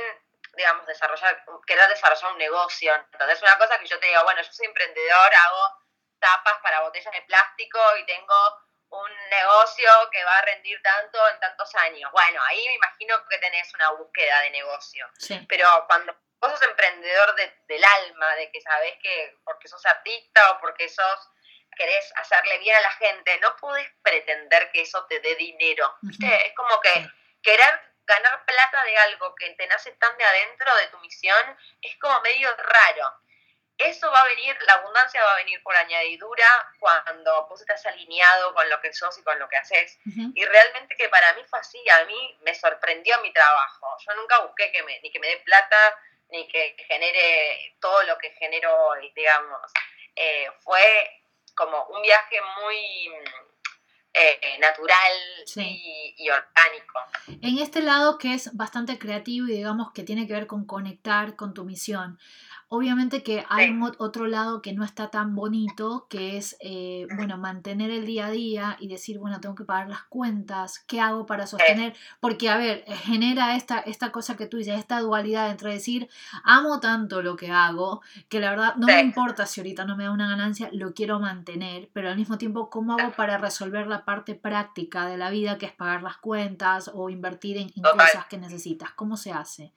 digamos, 0.55 0.85
desarrollar, 0.85 1.43
querer 1.65 1.87
desarrollar 1.89 2.31
un 2.31 2.37
negocio. 2.37 2.93
Entonces, 3.13 3.41
una 3.41 3.57
cosa 3.57 3.79
que 3.79 3.87
yo 3.87 3.99
te 3.99 4.07
digo, 4.07 4.23
bueno, 4.23 4.41
yo 4.41 4.51
soy 4.51 4.65
emprendedor, 4.65 5.33
hago 5.33 5.81
tapas 6.19 6.59
para 6.61 6.81
botellas 6.81 7.13
de 7.13 7.21
plástico 7.23 7.79
y 7.97 8.05
tengo 8.05 8.61
un 8.89 9.29
negocio 9.29 9.89
que 10.11 10.23
va 10.23 10.37
a 10.37 10.41
rendir 10.41 10.81
tanto 10.81 11.27
en 11.29 11.39
tantos 11.39 11.73
años. 11.75 12.11
Bueno, 12.11 12.41
ahí 12.43 12.63
me 12.67 12.75
imagino 12.75 13.15
que 13.27 13.37
tenés 13.37 13.73
una 13.73 13.91
búsqueda 13.91 14.41
de 14.41 14.51
negocio. 14.51 15.09
Pero 15.47 15.85
cuando 15.87 16.15
vos 16.41 16.51
sos 16.51 16.61
emprendedor 16.63 17.35
del 17.67 17.83
alma, 17.83 18.35
de 18.35 18.51
que 18.51 18.61
sabés 18.61 18.95
que 19.01 19.37
porque 19.43 19.67
sos 19.67 19.85
artista 19.85 20.51
o 20.51 20.59
porque 20.59 20.89
sos 20.89 21.29
querés 21.75 22.11
hacerle 22.17 22.57
bien 22.59 22.75
a 22.75 22.81
la 22.81 22.91
gente, 22.91 23.39
no 23.39 23.55
podés 23.55 23.87
pretender 24.03 24.71
que 24.71 24.81
eso 24.81 25.05
te 25.05 25.19
dé 25.19 25.35
dinero. 25.35 25.95
Es 26.21 26.53
como 26.53 26.79
que 26.81 27.09
querer 27.41 27.91
ganar 28.05 28.45
plata 28.45 28.83
de 28.83 28.97
algo 28.97 29.33
que 29.35 29.49
te 29.51 29.67
nace 29.67 29.91
tan 29.93 30.17
de 30.17 30.23
adentro 30.23 30.75
de 30.75 30.87
tu 30.87 30.99
misión 30.99 31.57
es 31.81 31.97
como 31.99 32.19
medio 32.21 32.53
raro. 32.57 33.21
Eso 33.77 34.11
va 34.11 34.21
a 34.21 34.25
venir, 34.25 34.55
la 34.67 34.73
abundancia 34.73 35.23
va 35.23 35.33
a 35.33 35.37
venir 35.37 35.63
por 35.63 35.75
añadidura 35.75 36.45
cuando 36.79 37.47
vos 37.47 37.61
estás 37.61 37.83
alineado 37.87 38.53
con 38.53 38.69
lo 38.69 38.79
que 38.79 38.93
sos 38.93 39.17
y 39.17 39.23
con 39.23 39.39
lo 39.39 39.49
que 39.49 39.57
haces. 39.57 39.97
Y 40.35 40.45
realmente 40.45 40.95
que 40.95 41.09
para 41.09 41.33
mí 41.33 41.43
fue 41.49 41.59
así, 41.59 41.81
a 41.89 42.05
mí 42.05 42.37
me 42.41 42.53
sorprendió 42.53 43.19
mi 43.21 43.33
trabajo. 43.33 43.87
Yo 44.05 44.13
nunca 44.15 44.39
busqué 44.39 44.71
que 44.71 44.83
me, 44.83 44.99
ni 44.99 45.11
que 45.11 45.19
me 45.19 45.27
dé 45.27 45.37
plata, 45.37 45.97
ni 46.31 46.47
que 46.47 46.75
genere 46.87 47.75
todo 47.79 48.03
lo 48.03 48.17
que 48.17 48.31
generó 48.31 48.87
hoy, 48.87 49.11
digamos. 49.15 49.59
Eh, 50.15 50.47
fue 50.61 51.21
como 51.55 51.85
un 51.85 52.01
viaje 52.01 52.37
muy 52.61 53.09
eh, 54.13 54.57
natural 54.59 55.13
y, 55.55 56.29
orgánico. 56.29 56.99
En 57.41 57.59
este 57.59 57.81
lado 57.81 58.17
que 58.17 58.33
es 58.33 58.55
bastante 58.55 58.97
creativo 58.97 59.47
y 59.47 59.57
digamos 59.57 59.91
que 59.93 60.03
tiene 60.03 60.27
que 60.27 60.33
ver 60.33 60.47
con 60.47 60.65
conectar 60.65 61.35
con 61.35 61.53
tu 61.53 61.63
misión. 61.63 62.19
Obviamente 62.73 63.21
que 63.21 63.43
hay 63.49 63.77
otro 63.97 64.27
lado 64.27 64.61
que 64.61 64.71
no 64.71 64.85
está 64.85 65.09
tan 65.09 65.35
bonito, 65.35 66.07
que 66.09 66.37
es, 66.37 66.55
eh, 66.61 67.05
bueno, 67.17 67.37
mantener 67.37 67.91
el 67.91 68.05
día 68.05 68.27
a 68.27 68.31
día 68.31 68.77
y 68.79 68.87
decir, 68.87 69.19
bueno, 69.19 69.41
tengo 69.41 69.55
que 69.55 69.65
pagar 69.65 69.89
las 69.89 70.03
cuentas, 70.03 70.79
¿qué 70.87 71.01
hago 71.01 71.25
para 71.25 71.47
sostener? 71.47 71.93
Porque, 72.21 72.47
a 72.47 72.55
ver, 72.55 72.85
eh, 72.87 72.95
genera 72.95 73.57
esta, 73.57 73.79
esta 73.79 74.13
cosa 74.13 74.37
que 74.37 74.47
tú 74.47 74.55
dices, 74.55 74.79
esta 74.79 75.01
dualidad 75.01 75.51
entre 75.51 75.73
decir, 75.73 76.07
amo 76.45 76.79
tanto 76.79 77.21
lo 77.21 77.35
que 77.35 77.51
hago, 77.51 78.03
que 78.29 78.39
la 78.39 78.51
verdad 78.51 78.75
no 78.77 78.87
me 78.87 79.01
importa 79.01 79.45
si 79.45 79.59
ahorita 79.59 79.83
no 79.83 79.97
me 79.97 80.05
da 80.05 80.11
una 80.11 80.29
ganancia, 80.29 80.69
lo 80.71 80.93
quiero 80.93 81.19
mantener, 81.19 81.89
pero 81.91 82.07
al 82.07 82.15
mismo 82.15 82.37
tiempo, 82.37 82.69
¿cómo 82.69 82.93
hago 82.97 83.11
para 83.11 83.37
resolver 83.37 83.87
la 83.87 84.05
parte 84.05 84.33
práctica 84.33 85.07
de 85.07 85.17
la 85.17 85.29
vida, 85.29 85.57
que 85.57 85.65
es 85.65 85.73
pagar 85.73 86.03
las 86.03 86.15
cuentas 86.19 86.89
o 86.93 87.09
invertir 87.09 87.57
en, 87.57 87.69
en 87.75 87.83
cosas 87.83 88.27
que 88.27 88.37
necesitas? 88.37 88.91
¿Cómo 88.93 89.17
se 89.17 89.33
hace? 89.33 89.73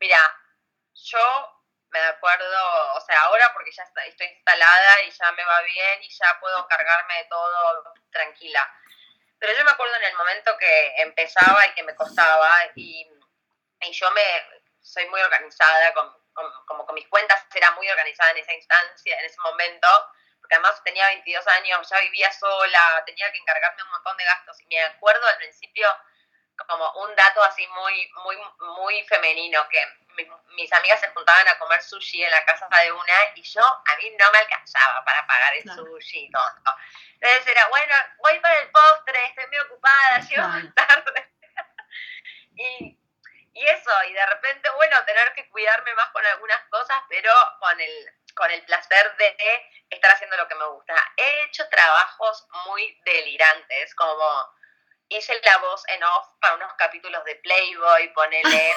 Mira, 0.00 0.16
yo 1.02 1.62
me 1.90 2.00
acuerdo, 2.00 2.94
o 2.94 3.00
sea, 3.00 3.22
ahora 3.22 3.52
porque 3.52 3.70
ya 3.70 3.82
estoy 3.82 4.26
instalada 4.26 5.02
y 5.02 5.10
ya 5.10 5.32
me 5.32 5.44
va 5.44 5.60
bien 5.62 6.02
y 6.02 6.08
ya 6.08 6.38
puedo 6.40 6.66
cargarme 6.66 7.18
de 7.18 7.24
todo 7.24 7.94
tranquila. 8.10 8.68
Pero 9.38 9.52
yo 9.56 9.64
me 9.64 9.72
acuerdo 9.72 9.96
en 9.96 10.04
el 10.04 10.16
momento 10.16 10.56
que 10.56 10.94
empezaba 11.02 11.66
y 11.66 11.74
que 11.74 11.82
me 11.82 11.94
costaba 11.94 12.50
y, 12.76 13.06
y 13.80 13.92
yo 13.92 14.10
me 14.12 14.22
soy 14.80 15.06
muy 15.08 15.20
organizada, 15.20 15.92
con, 15.92 16.12
como 16.66 16.86
con 16.86 16.94
mis 16.94 17.08
cuentas 17.08 17.44
era 17.54 17.70
muy 17.72 17.88
organizada 17.88 18.30
en 18.30 18.38
esa 18.38 18.54
instancia, 18.54 19.18
en 19.18 19.26
ese 19.26 19.40
momento, 19.40 19.88
porque 20.40 20.54
además 20.54 20.82
tenía 20.84 21.06
22 21.08 21.46
años, 21.46 21.88
ya 21.88 22.00
vivía 22.00 22.32
sola, 22.32 23.02
tenía 23.04 23.30
que 23.30 23.38
encargarme 23.38 23.82
un 23.82 23.90
montón 23.90 24.16
de 24.16 24.24
gastos 24.24 24.60
y 24.60 24.66
me 24.66 24.82
acuerdo 24.82 25.26
al 25.26 25.36
principio 25.36 25.88
como 26.68 26.90
un 27.04 27.14
dato 27.16 27.42
así 27.44 27.66
muy, 27.68 28.10
muy, 28.24 28.38
muy 28.76 29.04
femenino, 29.04 29.66
que 29.68 30.01
mis, 30.16 30.72
amigas 30.72 31.00
se 31.00 31.08
juntaban 31.08 31.48
a 31.48 31.58
comer 31.58 31.82
sushi 31.82 32.24
en 32.24 32.30
la 32.30 32.44
casa 32.44 32.68
de 32.82 32.92
una 32.92 33.14
y 33.34 33.42
yo, 33.42 33.62
a 33.62 33.96
mí 33.96 34.10
no 34.18 34.30
me 34.32 34.38
alcanzaba 34.38 35.04
para 35.04 35.26
pagar 35.26 35.54
el 35.54 35.62
sushi 35.62 36.26
y 36.26 36.30
todo. 36.30 36.44
Entonces 37.14 37.46
era, 37.46 37.68
bueno, 37.68 37.94
voy 38.18 38.38
para 38.40 38.60
el 38.60 38.70
postre, 38.70 39.26
estoy 39.26 39.46
muy 39.46 39.58
ocupada, 39.58 40.18
llego 40.28 40.72
tarde. 40.74 41.32
y, 42.56 42.98
y 43.54 43.66
eso, 43.66 43.90
y 44.08 44.12
de 44.12 44.26
repente, 44.26 44.68
bueno, 44.76 45.04
tener 45.04 45.32
que 45.34 45.48
cuidarme 45.50 45.94
más 45.94 46.08
con 46.10 46.24
algunas 46.24 46.60
cosas, 46.68 47.02
pero 47.08 47.32
con 47.60 47.80
el, 47.80 48.10
con 48.34 48.50
el 48.50 48.64
placer 48.64 49.16
de 49.16 49.36
estar 49.90 50.10
haciendo 50.12 50.36
lo 50.36 50.48
que 50.48 50.54
me 50.54 50.66
gusta. 50.66 50.94
He 51.16 51.44
hecho 51.44 51.68
trabajos 51.68 52.46
muy 52.66 52.98
delirantes, 53.04 53.94
como 53.94 54.54
hice 55.16 55.38
la 55.44 55.58
voz 55.58 55.82
en 55.88 56.02
off 56.02 56.26
para 56.40 56.54
unos 56.54 56.72
capítulos 56.74 57.24
de 57.24 57.36
Playboy, 57.36 58.12
ponele. 58.14 58.70
Eh, 58.70 58.74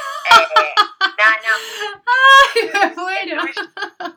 Nana. 1.18 1.58
¡Ay, 2.06 2.72
me 2.74 2.86
muero! 2.96 3.44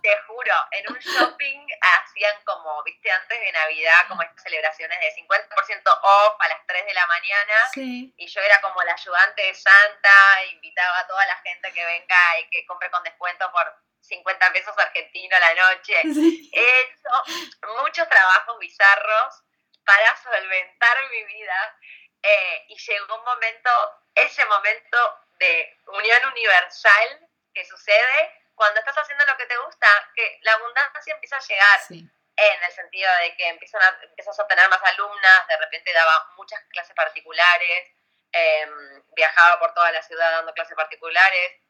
te 0.03 0.17
juro, 0.27 0.55
en 0.73 0.93
un 0.93 0.99
shopping 0.99 1.67
hacían 1.81 2.35
como, 2.45 2.83
viste, 2.83 3.11
antes 3.11 3.41
de 3.41 3.53
Navidad, 3.53 4.09
como 4.09 4.23
estas 4.23 4.43
celebraciones 4.43 4.99
de 5.01 5.23
50% 5.23 6.01
off 6.03 6.37
a 6.41 6.49
las 6.49 6.67
3 6.67 6.87
de 6.87 6.95
la 6.95 7.07
mañana. 7.07 7.55
Sí. 7.73 8.15
Y 8.17 8.27
yo 8.27 8.41
era 8.41 8.61
como 8.61 8.83
la 8.83 8.95
ayudante 8.95 9.43
de 9.43 9.55
Santa, 9.55 10.45
invitaba 10.53 10.99
a 11.01 11.07
toda 11.07 11.25
la 11.27 11.37
gente 11.37 11.73
que 11.73 11.85
venga 11.85 12.41
y 12.41 12.51
que 12.51 12.67
compre 12.67 12.91
con 12.91 13.03
descuento 13.03 13.51
por 13.53 13.75
50 14.01 14.53
pesos 14.53 14.75
argentinos 14.77 15.41
a 15.41 15.55
la 15.55 15.55
noche. 15.55 15.95
He 16.53 16.81
hecho 16.81 17.75
muchos 17.83 18.09
trabajos 18.09 18.59
bizarros 18.59 19.43
para 19.85 20.17
solventar 20.17 20.97
mi 21.11 21.25
vida 21.25 21.79
eh, 22.23 22.65
y 22.69 22.77
llegó 22.77 23.17
un 23.17 23.25
momento, 23.25 23.71
ese 24.15 24.45
momento 24.45 25.21
de 25.39 25.79
unión 25.87 26.25
universal 26.27 27.29
que 27.55 27.65
sucede 27.65 28.45
cuando 28.55 28.81
estás 28.81 28.99
haciendo 28.99 29.25
lo 29.25 29.37
que 29.37 29.47
te 29.47 29.57
gusta, 29.59 29.87
que 30.15 30.39
la 30.43 30.53
abundancia 30.55 31.15
empieza 31.15 31.37
a 31.37 31.41
llegar. 31.41 31.81
En 31.91 32.63
el 32.63 32.73
sentido 32.73 33.11
de 33.21 33.37
que 33.37 33.49
empiezan 33.49 33.83
a, 33.83 33.99
empiezas 34.03 34.39
a 34.39 34.47
tener 34.47 34.69
más 34.69 34.83
alumnas, 34.83 35.47
de 35.49 35.57
repente 35.57 35.93
daba 35.93 36.33
muchas 36.37 36.61
clases 36.71 36.95
particulares, 36.95 37.91
em, 38.31 39.03
viajaba 39.15 39.59
por 39.59 39.75
toda 39.75 39.91
la 39.91 40.03
ciudad 40.03 40.31
dando 40.31 40.53
clases 40.55 40.77
particulares, 40.77 41.61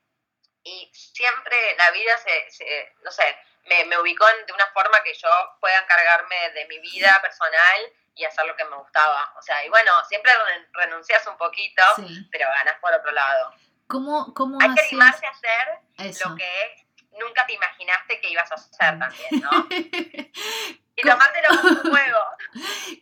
y 0.65 0.91
siempre 0.93 1.57
la 1.77 1.91
vida 1.93 2.19
se, 2.19 2.93
no 3.01 3.11
sé, 3.11 3.39
me, 3.65 3.85
me, 3.87 3.99
ubicó 3.99 4.27
de 4.47 4.53
una 4.53 4.67
forma 4.73 5.03
que 5.03 5.15
yo 5.15 5.57
pueda 5.61 5.79
encargarme 5.79 6.51
de 6.51 6.67
mi 6.67 6.79
vida 6.81 7.19
personal 7.23 7.93
y 8.19 8.25
hacer 8.25 8.45
lo 8.47 8.57
que 8.57 8.65
me 8.65 8.77
gustaba. 8.77 9.33
O 9.39 9.43
sea, 9.43 9.65
y 9.65 9.69
bueno, 9.69 9.93
siempre 10.09 10.33
renuncias 10.73 11.25
un 11.29 11.37
poquito, 11.37 11.83
pero 12.31 12.47
ganas 12.49 12.77
por 12.81 12.93
otro 12.93 13.13
lado. 13.13 13.55
¿Cómo, 13.87 14.35
cómo 14.35 14.59
Hay 14.61 14.75
que 14.75 14.81
animarse 14.81 15.25
a 15.25 15.31
hacer 15.31 16.19
lo 16.27 16.35
que 16.35 16.87
nunca 17.19 17.47
te 17.47 17.55
imaginaste 17.55 18.21
que 18.21 18.31
ibas 18.31 18.51
a 18.51 18.57
hacer 18.57 18.99
también, 18.99 19.41
¿no? 19.41 19.67
y 19.71 21.03
tomártelo 21.03 21.49
como 21.63 21.81
un 21.81 21.91
juego. 21.91 22.19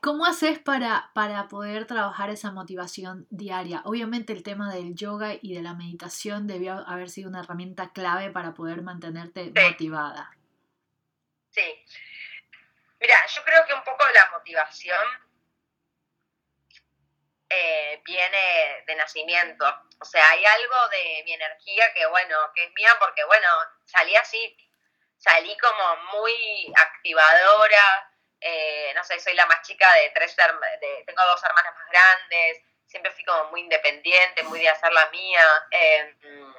¿Cómo 0.02 0.26
haces 0.26 0.58
para, 0.58 1.10
para 1.14 1.48
poder 1.48 1.86
trabajar 1.86 2.28
esa 2.28 2.52
motivación 2.52 3.26
diaria? 3.30 3.80
Obviamente 3.84 4.34
el 4.34 4.42
tema 4.42 4.72
del 4.72 4.94
yoga 4.94 5.32
y 5.40 5.54
de 5.54 5.62
la 5.62 5.72
meditación 5.72 6.46
debió 6.46 6.86
haber 6.86 7.08
sido 7.08 7.30
una 7.30 7.40
herramienta 7.40 7.92
clave 7.92 8.30
para 8.30 8.52
poder 8.52 8.82
mantenerte 8.82 9.50
motivada. 9.50 10.30
Sí, 11.50 11.62
Mira, 12.98 13.26
yo 13.26 13.44
creo 13.44 13.66
que 13.66 13.74
un 13.74 13.84
poco 13.84 14.06
la 14.08 14.30
motivación 14.30 15.26
eh, 17.48 18.00
viene 18.04 18.84
de 18.86 18.94
nacimiento. 18.96 19.64
O 20.00 20.04
sea, 20.04 20.30
hay 20.30 20.44
algo 20.44 20.88
de 20.88 21.22
mi 21.24 21.32
energía 21.34 21.92
que, 21.94 22.06
bueno, 22.06 22.36
que 22.54 22.64
es 22.64 22.72
mía 22.72 22.96
porque, 22.98 23.24
bueno, 23.24 23.48
salí 23.84 24.16
así, 24.16 24.56
salí 25.16 25.56
como 25.58 25.96
muy 26.18 26.72
activadora. 26.76 28.12
Eh, 28.40 28.92
no 28.94 29.04
sé, 29.04 29.18
soy 29.20 29.34
la 29.34 29.46
más 29.46 29.62
chica 29.62 29.92
de 29.94 30.10
tres, 30.10 30.34
de, 30.36 31.04
tengo 31.06 31.24
dos 31.24 31.42
hermanas 31.42 31.74
más 31.74 31.88
grandes, 31.88 32.62
siempre 32.86 33.10
fui 33.12 33.24
como 33.24 33.50
muy 33.50 33.60
independiente, 33.60 34.42
muy 34.44 34.60
de 34.60 34.68
hacer 34.68 34.92
la 34.92 35.08
mía. 35.10 35.66
Em, 35.70 36.54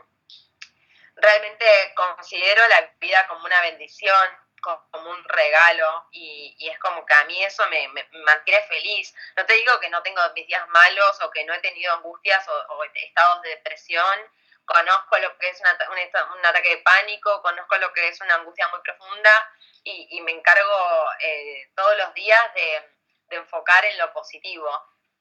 realmente 1.16 1.94
considero 1.96 2.68
la 2.68 2.82
vida 3.00 3.28
como 3.28 3.46
una 3.46 3.62
bendición 3.62 4.47
como 4.92 5.10
un 5.10 5.24
regalo 5.24 6.08
y, 6.12 6.56
es 6.70 6.78
como 6.80 7.06
que 7.06 7.14
a 7.14 7.24
mí 7.26 7.44
eso 7.44 7.66
me, 7.70 7.88
mantiene 8.26 8.68
feliz. 8.68 9.14
No 9.36 9.46
te 9.46 9.54
digo 9.54 9.80
que 9.80 9.90
no 9.90 10.02
tengo 10.04 10.22
mis 10.36 10.48
días 10.48 10.68
malos 10.70 11.22
o 11.22 11.32
que 11.32 11.46
no 11.46 11.54
he 11.54 11.60
tenido 11.60 11.94
angustias 11.94 12.46
o, 12.48 12.84
estados 12.94 13.42
de 13.44 13.50
depresión. 13.50 14.20
Conozco 14.66 15.18
lo 15.20 15.38
que 15.38 15.50
es 15.50 15.62
un, 15.62 16.46
ataque 16.46 16.70
de 16.70 16.78
pánico, 16.80 17.42
conozco 17.42 17.78
lo 17.78 17.94
que 17.94 18.10
es 18.10 18.20
una 18.20 18.36
angustia 18.36 18.68
muy 18.68 18.82
profunda 18.82 19.52
y, 19.84 20.20
me 20.22 20.32
encargo 20.32 21.06
eh, 21.20 21.72
todos 21.76 21.98
los 21.98 22.14
días 22.14 22.54
de, 22.54 23.38
enfocar 23.38 23.86
en 23.86 23.98
lo 23.98 24.12
positivo. 24.14 24.70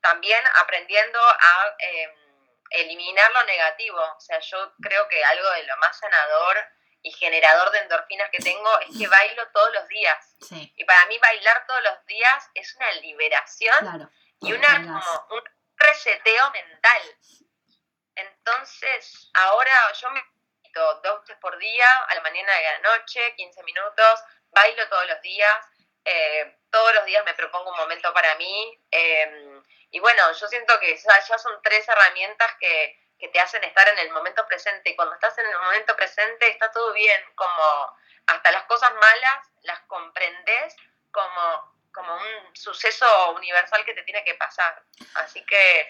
También 0.00 0.42
aprendiendo 0.56 1.18
a 1.20 1.74
em, 1.78 2.10
eliminar 2.70 3.30
lo 3.32 3.44
negativo. 3.44 4.00
O 4.00 4.20
sea, 4.20 4.38
yo 4.40 4.72
creo 4.80 5.08
que 5.08 5.24
algo 5.24 5.50
de 5.50 5.64
lo 5.64 5.76
más 5.78 5.98
sanador 5.98 6.56
y 7.06 7.12
generador 7.12 7.70
de 7.70 7.78
endorfinas 7.78 8.28
que 8.30 8.42
tengo 8.42 8.80
es 8.80 8.98
que 8.98 9.06
bailo 9.06 9.46
todos 9.52 9.72
los 9.74 9.86
días. 9.86 10.36
Y 10.74 10.84
para 10.84 11.06
mí 11.06 11.16
bailar 11.18 11.64
todos 11.64 11.82
los 11.84 12.04
días 12.06 12.50
es 12.52 12.74
una 12.74 12.90
liberación 12.94 14.10
y 14.40 14.52
una, 14.52 14.82
como 14.82 15.36
un 15.36 15.42
reseteo 15.76 16.50
mental. 16.50 17.02
Entonces, 18.16 19.30
ahora 19.34 19.92
yo 19.92 20.10
me 20.10 20.24
quito 20.60 21.00
dos 21.04 21.20
veces 21.20 21.36
por 21.36 21.56
día, 21.58 21.88
a 22.08 22.14
la 22.16 22.22
mañana 22.22 22.60
y 22.60 22.64
a 22.64 22.72
la 22.72 22.96
noche, 22.96 23.20
15 23.36 23.62
minutos, 23.62 24.20
bailo 24.50 24.88
todos 24.88 25.06
los 25.06 25.20
días, 25.20 25.64
eh, 26.04 26.58
todos 26.72 26.92
los 26.92 27.04
días 27.04 27.24
me 27.24 27.34
propongo 27.34 27.70
un 27.70 27.76
momento 27.76 28.12
para 28.12 28.34
mí. 28.34 28.80
Em, 28.90 29.62
y 29.92 30.00
bueno, 30.00 30.32
yo 30.32 30.48
siento 30.48 30.76
que 30.80 30.96
ya 30.96 31.38
son 31.38 31.62
tres 31.62 31.88
herramientas 31.88 32.50
que, 32.58 32.98
que 33.18 33.28
te 33.28 33.40
hacen 33.40 33.62
estar 33.64 33.88
en 33.88 33.98
el 33.98 34.12
momento 34.12 34.46
presente. 34.46 34.90
Y 34.90 34.96
cuando 34.96 35.14
estás 35.14 35.36
en 35.38 35.46
el 35.46 35.58
momento 35.58 35.96
presente 35.96 36.50
está 36.50 36.70
todo 36.70 36.92
bien, 36.92 37.20
como 37.34 37.96
hasta 38.26 38.52
las 38.52 38.64
cosas 38.64 38.92
malas 38.94 39.50
las 39.62 39.80
comprendes 39.80 40.76
como, 41.10 41.76
como 41.92 42.14
un 42.14 42.56
suceso 42.56 43.06
universal 43.34 43.84
que 43.84 43.94
te 43.94 44.02
tiene 44.02 44.24
que 44.24 44.34
pasar. 44.34 44.82
Así 45.14 45.44
que 45.44 45.88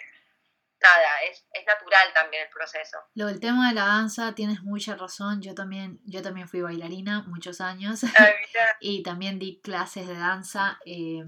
nada, 0.80 1.22
es, 1.22 1.44
es, 1.52 1.66
natural 1.66 2.12
también 2.14 2.44
el 2.44 2.50
proceso. 2.50 2.98
Lo 3.14 3.26
del 3.26 3.40
tema 3.40 3.68
de 3.68 3.74
la 3.74 3.86
danza, 3.86 4.34
tienes 4.34 4.62
mucha 4.62 4.94
razón. 4.94 5.42
Yo 5.42 5.54
también, 5.54 5.98
yo 6.04 6.22
también 6.22 6.48
fui 6.48 6.60
bailarina 6.60 7.22
muchos 7.26 7.60
años 7.60 8.00
y 8.80 9.02
también 9.02 9.38
di 9.38 9.60
clases 9.62 10.06
de 10.06 10.16
danza. 10.16 10.78
Eh, 10.84 11.24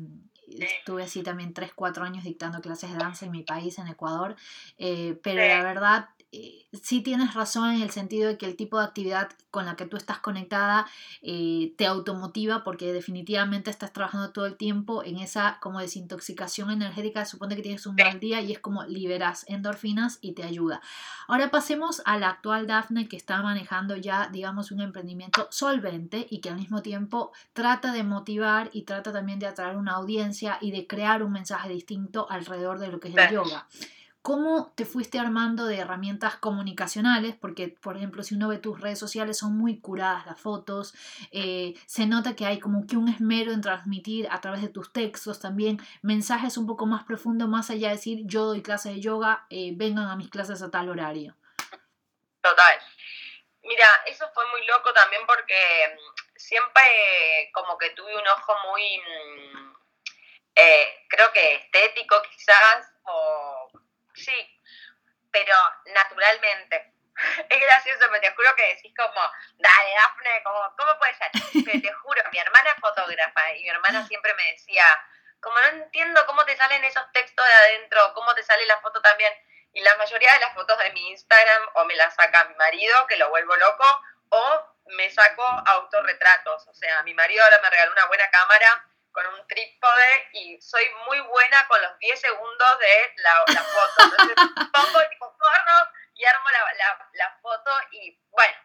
estuve 0.59 1.03
así 1.03 1.23
también 1.23 1.53
3, 1.53 1.73
4 1.75 2.05
años 2.05 2.25
dictando 2.25 2.61
clases 2.61 2.91
de 2.91 2.99
danza 2.99 3.27
en 3.27 3.33
mi 3.33 3.43
país, 3.43 3.79
en 3.79 3.89
Ecuador, 3.89 4.37
eh, 4.79 5.19
pero 5.23 5.47
la 5.47 5.63
verdad 5.63 6.09
eh, 6.18 6.18
sí 6.31 7.01
tienes 7.01 7.35
razón 7.35 7.75
en 7.75 7.83
el 7.83 7.91
sentido 7.91 8.29
de 8.29 8.37
que 8.37 8.45
el 8.45 8.57
tipo 8.57 8.79
de 8.79 8.85
actividad 8.85 9.31
con 9.51 9.65
la 9.65 9.77
que 9.77 9.87
tú 9.87 9.97
estás 9.97 10.19
conectada 10.19 10.87
eh, 11.23 11.73
te 11.79 11.87
automotiva 11.87 12.65
porque 12.65 12.93
definitivamente 12.93 13.71
estás 13.71 13.93
trabajando 13.95 14.31
todo 14.31 14.45
el 14.45 14.57
tiempo 14.57 15.03
en 15.03 15.19
esa 15.19 15.59
como 15.61 15.81
desintoxicación 15.81 16.71
energética, 16.71 17.25
supone 17.25 17.57
que 17.57 17.63
tienes 17.63 17.87
un 17.87 17.97
mal 17.97 18.21
día 18.21 18.43
y 18.43 18.53
es 18.53 18.59
como 18.59 18.85
liberas 18.85 19.47
endorfinas 19.49 20.19
y 20.21 20.33
te 20.33 20.45
ayuda. 20.45 20.83
Ahora 21.29 21.51
pasemos 21.51 22.03
a 22.05 22.19
la 22.19 22.29
actual 22.29 22.67
Dafne 22.67 23.09
que 23.09 23.17
está 23.17 23.43
manejando 23.43 23.97
ya, 23.97 24.29
digamos, 24.31 24.71
un 24.71 24.83
emprendimiento 24.83 25.49
solvente 25.51 26.27
y 26.29 26.41
que 26.41 26.51
al 26.51 26.57
mismo 26.57 26.83
tiempo 26.83 27.33
trata 27.55 27.93
de 27.93 28.03
motivar 28.03 28.69
y 28.73 28.83
trata 28.83 29.13
también 29.13 29.39
de 29.39 29.47
atraer 29.47 29.77
una 29.77 29.93
audiencia 29.93 30.59
y 30.61 30.73
de 30.73 30.87
crear 30.87 31.23
un 31.23 31.33
mensaje 31.33 31.71
distinto 31.71 32.31
alrededor 32.31 32.79
de 32.79 32.89
lo 32.89 33.01
que 33.01 33.09
es 33.09 33.17
el 33.17 33.31
yoga. 33.31 33.67
¿Cómo 34.23 34.73
te 34.77 34.85
fuiste 34.85 35.19
armando 35.19 35.65
de 35.65 35.79
herramientas 35.79 36.37
comunicacionales? 36.37 37.37
Porque, 37.37 37.69
por 37.69 37.97
ejemplo, 37.97 38.23
si 38.23 38.35
uno 38.35 38.49
ve 38.49 38.59
tus 38.59 38.81
redes 38.81 38.99
sociales, 38.99 39.39
son 39.39 39.57
muy 39.57 39.81
curadas 39.81 40.27
las 40.27 40.41
fotos, 40.41 40.93
eh, 41.31 41.75
se 41.87 42.07
nota 42.07 42.35
que 42.35 42.45
hay 42.45 42.59
como 42.59 42.87
que 42.87 42.97
un 42.97 43.09
esmero 43.09 43.53
en 43.53 43.63
transmitir 43.63 44.29
a 44.31 44.41
través 44.41 44.61
de 44.61 44.69
tus 44.69 44.93
textos 44.93 45.41
también 45.41 45.79
mensajes 46.03 46.59
un 46.59 46.67
poco 46.67 46.85
más 46.85 47.05
profundos, 47.05 47.49
más 47.49 47.71
allá 47.71 47.89
de 47.89 47.95
decir 47.95 48.19
yo 48.25 48.45
doy 48.45 48.63
clases 48.63 48.95
de 48.95 49.01
yoga, 49.01 49.47
eh, 49.51 49.71
vengan 49.75 50.09
a 50.09 50.17
mis 50.17 50.31
clases 50.31 50.63
a 50.63 50.71
tal 50.71 50.91
horario. 50.91 51.37
Total. 52.43 52.79
Mira, 53.63 53.87
eso 54.07 54.29
fue 54.35 54.45
muy 54.51 54.67
loco 54.67 54.93
también 54.93 55.23
porque 55.27 55.55
mm, 55.95 56.37
siempre 56.37 56.83
como 57.53 57.79
que 57.79 57.91
tuve 57.91 58.15
un 58.15 58.27
ojo 58.27 58.53
muy, 58.71 58.99
mm, 58.99 59.75
eh, 60.57 61.07
creo 61.09 61.33
que 61.33 61.55
estético 61.55 62.17
quizás, 62.31 62.93
o 63.05 63.71
sí, 64.19 64.61
pero 65.31 65.55
naturalmente. 65.87 66.95
Es 67.49 67.61
gracioso, 67.61 68.07
pero 68.11 68.21
te 68.21 68.31
juro 68.31 68.55
que 68.55 68.75
decís 68.75 68.95
como, 68.97 69.21
dale, 69.59 69.95
Dafne, 69.95 70.43
como, 70.45 70.77
¿cómo 70.77 70.99
puede 70.99 71.15
ser? 71.15 71.31
Pero 71.65 71.83
te 71.83 71.93
juro, 71.93 72.23
mi 72.31 72.39
hermana 72.39 72.71
es 72.71 72.81
fotógrafa 72.81 73.53
y 73.55 73.63
mi 73.63 73.69
hermana 73.71 74.07
siempre 74.07 74.33
me 74.35 74.53
decía, 74.53 74.85
como 75.41 75.59
no 75.59 75.67
entiendo 75.67 76.25
cómo 76.27 76.45
te 76.45 76.57
salen 76.57 76.85
esos 76.85 77.11
textos 77.13 77.45
de 77.45 77.55
adentro, 77.55 78.13
cómo 78.15 78.35
te 78.35 78.43
sale 78.43 78.67
la 78.67 78.81
foto 78.81 79.01
también. 79.03 79.33
Y 79.73 79.81
la 79.81 79.97
mayoría 79.97 80.33
de 80.33 80.41
las 80.41 80.55
fotos 80.55 80.79
de 80.79 80.91
mi 80.93 81.11
Instagram 81.11 81.69
o 81.75 81.85
me 81.85 81.97
las 81.97 82.15
saca 82.15 82.45
mi 82.45 82.55
marido, 82.55 83.07
que 83.07 83.17
lo 83.17 83.29
vuelvo 83.31 83.55
loco, 83.57 84.01
o 84.31 84.77
me 84.87 85.11
saco 85.11 85.43
autorretratos. 85.43 86.67
O 86.69 86.75
sea, 86.75 87.03
mi 87.03 87.15
marido 87.15 87.45
ahora 87.45 87.61
me 87.61 87.71
regaló 87.71 87.93
una 87.93 88.07
buena 88.07 88.31
cámara 88.31 88.85
con 89.19 89.35
un 89.35 89.47
trípode 89.49 90.29
y 90.33 90.61
soy 90.61 90.85
muy 91.07 91.19
buena 91.23 91.67
con 91.67 91.83
los 91.83 91.99
10 91.99 92.21
segundos 92.21 92.79
de 92.79 93.13
la, 93.17 93.45
la 93.49 93.63
foto. 93.65 94.05
Entonces 94.05 94.37
pongo 94.73 95.09
tipo 95.09 95.37
porno 95.37 95.91
y 96.15 96.25
armo 96.25 96.49
la, 96.51 96.73
la, 96.75 97.11
la 97.15 97.39
foto 97.43 97.71
y 97.91 98.17
bueno, 98.31 98.57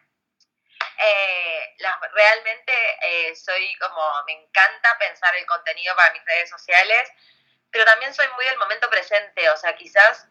eh, 0.98 1.76
realmente 2.12 2.72
eh, 3.02 3.34
soy 3.34 3.74
como, 3.78 4.24
me 4.26 4.32
encanta 4.32 4.96
pensar 4.98 5.34
el 5.34 5.44
contenido 5.46 5.96
para 5.96 6.12
mis 6.12 6.24
redes 6.24 6.50
sociales, 6.50 7.10
pero 7.72 7.84
también 7.84 8.14
soy 8.14 8.28
muy 8.36 8.44
del 8.44 8.58
momento 8.58 8.88
presente, 8.88 9.50
o 9.50 9.56
sea, 9.56 9.74
quizás 9.74 10.28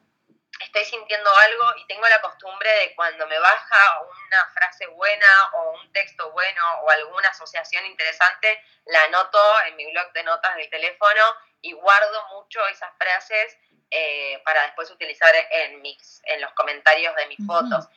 estoy 0.73 0.85
sintiendo 0.85 1.29
algo 1.29 1.65
y 1.77 1.85
tengo 1.85 2.07
la 2.07 2.19
costumbre 2.19 2.67
de 2.79 2.95
cuando 2.95 3.27
me 3.27 3.37
baja 3.37 4.01
una 4.01 4.47
frase 4.53 4.87
buena 4.87 5.27
o 5.53 5.73
un 5.79 5.91
texto 5.93 6.31
bueno 6.31 6.61
o 6.81 6.89
alguna 6.89 7.29
asociación 7.29 7.85
interesante, 7.85 8.59
la 8.85 9.03
anoto 9.03 9.39
en 9.67 9.75
mi 9.75 9.85
blog 9.91 10.11
de 10.13 10.23
notas 10.23 10.55
del 10.55 10.67
teléfono 10.71 11.21
y 11.61 11.73
guardo 11.73 12.27
mucho 12.29 12.65
esas 12.69 12.91
frases 12.97 13.55
eh, 13.91 14.41
para 14.43 14.63
después 14.63 14.89
utilizar 14.89 15.31
en, 15.51 15.79
mis, 15.83 16.21
en 16.25 16.41
los 16.41 16.51
comentarios 16.53 17.15
de 17.17 17.27
mis 17.27 17.45
fotos. 17.45 17.87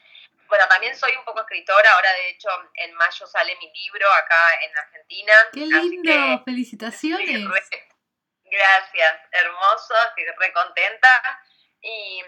Bueno, 0.49 0.69
también 0.69 0.95
soy 0.95 1.17
un 1.17 1.25
poco 1.25 1.41
escritora, 1.41 1.93
ahora 1.95 2.13
de 2.13 2.29
hecho 2.29 2.49
en 2.75 2.93
mayo 2.93 3.27
sale 3.27 3.57
mi 3.57 3.73
libro 3.73 4.07
acá 4.13 4.61
en 4.61 4.79
Argentina. 4.79 5.33
¡Qué 5.53 5.61
lindo! 5.61 6.45
¡Felicitaciones! 6.45 7.49
gracias, 8.45 9.21
hermoso, 9.33 9.95
estoy 10.09 10.25
re 10.39 10.53
contenta. 10.53 11.43
Y, 11.81 12.23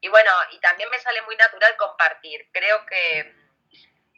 y 0.00 0.08
bueno, 0.08 0.30
y 0.50 0.58
también 0.60 0.88
me 0.90 0.98
sale 0.98 1.22
muy 1.22 1.36
natural 1.36 1.76
compartir. 1.76 2.48
Creo 2.52 2.84
que 2.86 3.34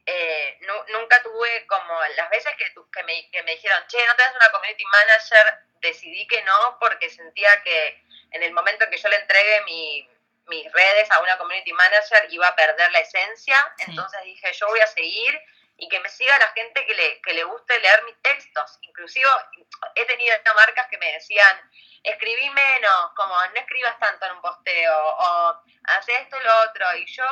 eh, 0.06 0.58
nunca 0.92 1.22
tuve 1.22 1.66
como 1.66 2.00
las 2.16 2.30
veces 2.30 2.54
que, 2.56 2.72
que, 2.92 3.02
me, 3.04 3.30
que 3.30 3.42
me 3.42 3.52
dijeron, 3.52 3.84
che, 3.88 4.04
no 4.06 4.16
tenés 4.16 4.34
una 4.36 4.50
community 4.50 4.84
manager, 4.84 5.58
decidí 5.80 6.26
que 6.26 6.42
no 6.42 6.78
porque 6.78 7.08
sentía 7.10 7.62
que 7.62 8.02
en 8.30 8.42
el 8.42 8.52
momento 8.52 8.84
en 8.84 8.90
que 8.90 8.98
yo 8.98 9.08
le 9.08 9.16
entregue 9.16 9.62
mi, 9.62 10.08
mis 10.48 10.72
redes 10.72 11.10
a 11.10 11.20
una 11.20 11.38
community 11.38 11.72
manager 11.72 12.26
iba 12.30 12.48
a 12.48 12.56
perder 12.56 12.90
la 12.92 13.00
esencia. 13.00 13.74
Entonces 13.86 14.22
dije, 14.24 14.52
yo 14.52 14.66
voy 14.68 14.80
a 14.80 14.86
seguir 14.86 15.40
y 15.76 15.88
que 15.88 16.00
me 16.00 16.08
siga 16.08 16.38
la 16.38 16.48
gente 16.48 16.86
que 16.86 16.94
le, 16.94 17.20
que 17.20 17.32
le 17.32 17.44
guste 17.44 17.78
leer 17.80 18.04
mis 18.04 18.20
textos. 18.22 18.78
Inclusive 18.82 19.28
he 19.94 20.04
tenido 20.04 20.36
marcas 20.54 20.86
que 20.88 20.98
me 20.98 21.12
decían, 21.12 21.70
escribí 22.02 22.48
menos, 22.50 23.10
como 23.16 23.34
no 23.34 23.60
escribas 23.60 23.98
tanto 23.98 24.26
en 24.26 24.32
un 24.32 24.42
posteo, 24.42 24.96
o 24.96 25.62
haz 25.84 26.08
esto 26.08 26.36
y 26.40 26.44
lo 26.44 26.60
otro. 26.62 26.96
Y 26.96 27.06
yo 27.06 27.24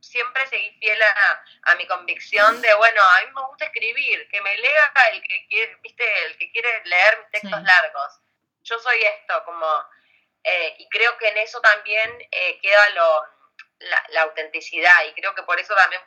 siempre 0.00 0.46
seguí 0.46 0.70
fiel 0.78 1.00
a, 1.02 1.74
mi 1.74 1.86
convicción 1.86 2.60
de, 2.60 2.72
bueno, 2.74 3.02
a 3.02 3.20
mí 3.20 3.32
me 3.34 3.46
gusta 3.46 3.66
escribir, 3.66 4.28
que 4.28 4.40
me 4.40 4.56
lea 4.56 4.92
el 5.12 5.22
que 5.22 5.46
quiere, 5.48 5.76
viste, 5.82 6.24
el 6.26 6.36
que 6.38 6.50
quiere 6.52 6.82
leer 6.84 7.18
mis 7.18 7.30
textos 7.30 7.62
largos. 7.62 8.20
Yo 8.62 8.78
soy 8.78 9.02
esto, 9.02 9.44
como, 9.44 9.66
eh, 10.44 10.74
y 10.78 10.88
creo 10.88 11.16
que 11.18 11.28
en 11.28 11.38
eso 11.38 11.60
también 11.60 12.28
eh, 12.30 12.58
queda 12.60 12.90
lo, 12.90 13.24
la, 13.78 14.04
la 14.10 14.22
autenticidad, 14.22 15.04
y 15.06 15.12
creo 15.14 15.34
que 15.34 15.42
por 15.42 15.58
eso 15.58 15.74
también 15.74 16.02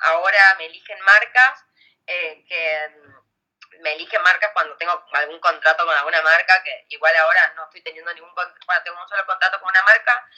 ahora 0.00 0.54
me 0.58 0.66
eligen 0.66 1.00
marcas 1.02 1.64
eh, 2.06 2.44
que 2.48 2.88
mm, 2.88 3.80
me 3.82 3.92
eligen 3.94 4.22
marcas 4.22 4.50
cuando 4.52 4.76
tengo 4.76 5.04
algún 5.12 5.38
contrato 5.40 5.84
con 5.84 5.94
alguna 5.94 6.22
marca, 6.22 6.62
que 6.62 6.86
igual 6.88 7.14
ahora 7.16 7.52
no 7.54 7.64
estoy 7.64 7.82
teniendo 7.82 8.12
ningún 8.14 8.34
contrato, 8.34 8.64
bueno, 8.66 8.82
tengo 8.82 9.02
un 9.02 9.08
solo 9.08 9.26
contrato 9.26 9.60
con 9.60 9.68
una 9.68 9.82
marca, 9.82 10.28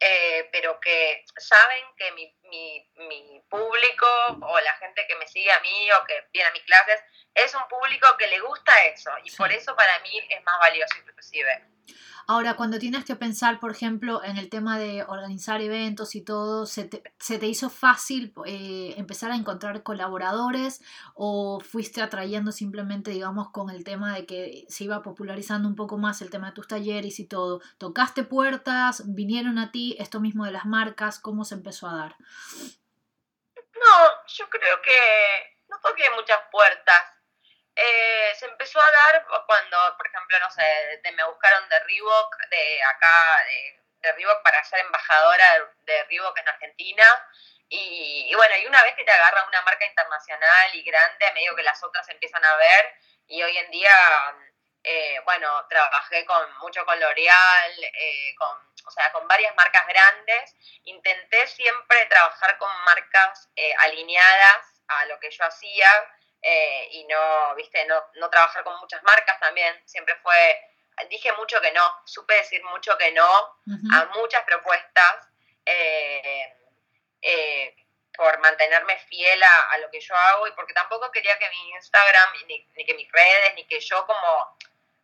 eh, 0.00 0.48
pero 0.50 0.80
que 0.80 1.24
saben 1.36 1.84
que 1.96 2.10
mi, 2.12 2.34
mi, 2.44 2.90
mi, 2.94 3.40
público 3.50 4.06
o 4.42 4.60
la 4.60 4.72
gente 4.76 5.06
que 5.06 5.14
me 5.16 5.26
sigue 5.28 5.52
a 5.52 5.60
mí 5.60 5.92
o 5.92 6.04
que 6.04 6.26
viene 6.32 6.48
a 6.48 6.52
mis 6.52 6.62
clases 6.62 7.02
es 7.34 7.54
un 7.54 7.66
público 7.68 8.16
que 8.16 8.26
le 8.28 8.40
gusta 8.40 8.72
eso 8.84 9.10
y 9.24 9.30
por 9.32 9.52
eso 9.52 9.76
para 9.76 9.98
mí 10.00 10.26
es 10.30 10.42
más 10.44 10.58
valioso 10.58 10.96
inclusive. 10.98 11.64
Ahora, 12.26 12.54
cuando 12.54 12.78
tienes 12.78 13.04
que 13.04 13.16
pensar, 13.16 13.58
por 13.58 13.72
ejemplo, 13.72 14.22
en 14.22 14.36
el 14.36 14.48
tema 14.48 14.78
de 14.78 15.02
organizar 15.02 15.60
eventos 15.60 16.14
y 16.14 16.22
todo, 16.22 16.64
¿se 16.66 16.84
te, 16.84 17.46
hizo 17.46 17.70
fácil 17.70 18.32
eh, 18.46 18.94
empezar 18.96 19.32
a 19.32 19.36
encontrar 19.36 19.82
colaboradores 19.82 20.80
o 21.14 21.60
fuiste 21.60 22.02
atrayendo 22.02 22.52
simplemente, 22.52 23.10
digamos, 23.10 23.50
con 23.50 23.70
el 23.70 23.82
tema 23.82 24.14
de 24.14 24.26
que 24.26 24.64
se 24.68 24.84
iba 24.84 25.02
popularizando 25.02 25.68
un 25.68 25.74
poco 25.74 25.98
más 25.98 26.22
el 26.22 26.30
tema 26.30 26.48
de 26.48 26.54
tus 26.54 26.68
talleres 26.68 27.18
y 27.18 27.26
todo? 27.26 27.60
¿Tocaste 27.78 28.22
puertas? 28.22 29.02
¿Vinieron 29.06 29.58
a 29.58 29.72
ti 29.72 29.96
esto 29.98 30.20
mismo 30.20 30.44
de 30.44 30.52
las 30.52 30.66
marcas? 30.66 31.18
¿Cómo 31.18 31.44
se 31.44 31.56
empezó 31.56 31.88
a 31.88 31.96
dar? 31.96 32.16
No, 33.56 33.96
yo 34.28 34.48
creo 34.48 34.82
que 34.82 35.66
no 35.68 35.78
toqué 35.80 36.04
muchas 36.16 36.38
puertas 36.52 37.19
eh, 37.82 38.34
se 38.38 38.44
empezó 38.44 38.78
a 38.80 38.90
dar 38.90 39.26
cuando, 39.46 39.96
por 39.96 40.06
ejemplo, 40.06 40.38
no 40.38 40.50
sé, 40.50 41.00
me 41.16 41.24
buscaron 41.24 41.66
de 41.70 41.80
Reebok, 41.80 42.36
de 42.50 42.82
acá, 42.84 43.42
de, 43.46 43.80
de 44.00 44.12
Reebok 44.12 44.42
para 44.42 44.62
ser 44.64 44.80
embajadora 44.80 45.66
de 45.78 46.04
Reebok 46.04 46.36
en 46.38 46.48
Argentina. 46.48 47.04
Y, 47.70 48.34
bueno, 48.34 48.56
y 48.56 48.66
una 48.66 48.82
vez 48.82 48.94
que 48.96 49.04
te 49.04 49.12
agarra 49.12 49.46
una 49.46 49.62
marca 49.62 49.86
internacional 49.86 50.74
y 50.74 50.82
grande, 50.82 51.26
a 51.26 51.32
medio 51.32 51.54
que 51.56 51.62
las 51.62 51.82
otras 51.82 52.06
empiezan 52.08 52.44
a 52.44 52.56
ver, 52.56 52.94
y 53.28 53.42
hoy 53.42 53.56
en 53.56 53.70
día, 53.70 53.96
eh, 54.82 55.20
bueno, 55.24 55.66
trabajé 55.68 56.26
con 56.26 56.58
mucho 56.58 56.84
con 56.84 56.98
L'Oreal, 57.00 57.84
eh, 57.84 58.34
con, 58.36 58.74
o 58.84 58.90
sea, 58.90 59.10
con 59.12 59.26
varias 59.26 59.54
marcas 59.54 59.86
grandes. 59.86 60.54
Intenté 60.84 61.46
siempre 61.46 62.06
trabajar 62.06 62.58
con 62.58 62.70
marcas 62.82 63.48
alineadas 63.78 64.82
a 64.88 65.04
lo 65.06 65.18
que 65.20 65.30
yo 65.30 65.44
hacía, 65.44 65.88
eh, 66.42 66.88
y 66.92 67.04
no, 67.04 67.54
viste, 67.54 67.84
no, 67.84 68.02
no 68.14 68.30
trabajar 68.30 68.64
con 68.64 68.78
muchas 68.80 69.02
marcas 69.02 69.38
también, 69.40 69.80
siempre 69.84 70.14
fue, 70.22 70.60
dije 71.10 71.32
mucho 71.34 71.60
que 71.60 71.70
no, 71.72 72.02
supe 72.06 72.34
decir 72.34 72.62
mucho 72.64 72.96
que 72.96 73.12
no 73.12 73.28
a 73.92 74.04
muchas 74.14 74.42
propuestas 74.44 75.28
eh, 75.66 76.54
eh, 77.20 77.76
por 78.16 78.38
mantenerme 78.38 78.98
fiel 79.08 79.42
a, 79.42 79.78
lo 79.78 79.90
que 79.90 80.00
yo 80.00 80.14
hago 80.14 80.46
y 80.46 80.52
porque 80.52 80.72
tampoco 80.72 81.10
quería 81.10 81.38
que 81.38 81.48
mi 81.50 81.70
Instagram, 81.70 82.30
ni, 82.46 82.66
ni 82.74 82.84
que 82.86 82.94
mis 82.94 83.10
redes, 83.12 83.54
ni 83.54 83.66
que 83.66 83.80
yo 83.80 84.06
como, 84.06 84.56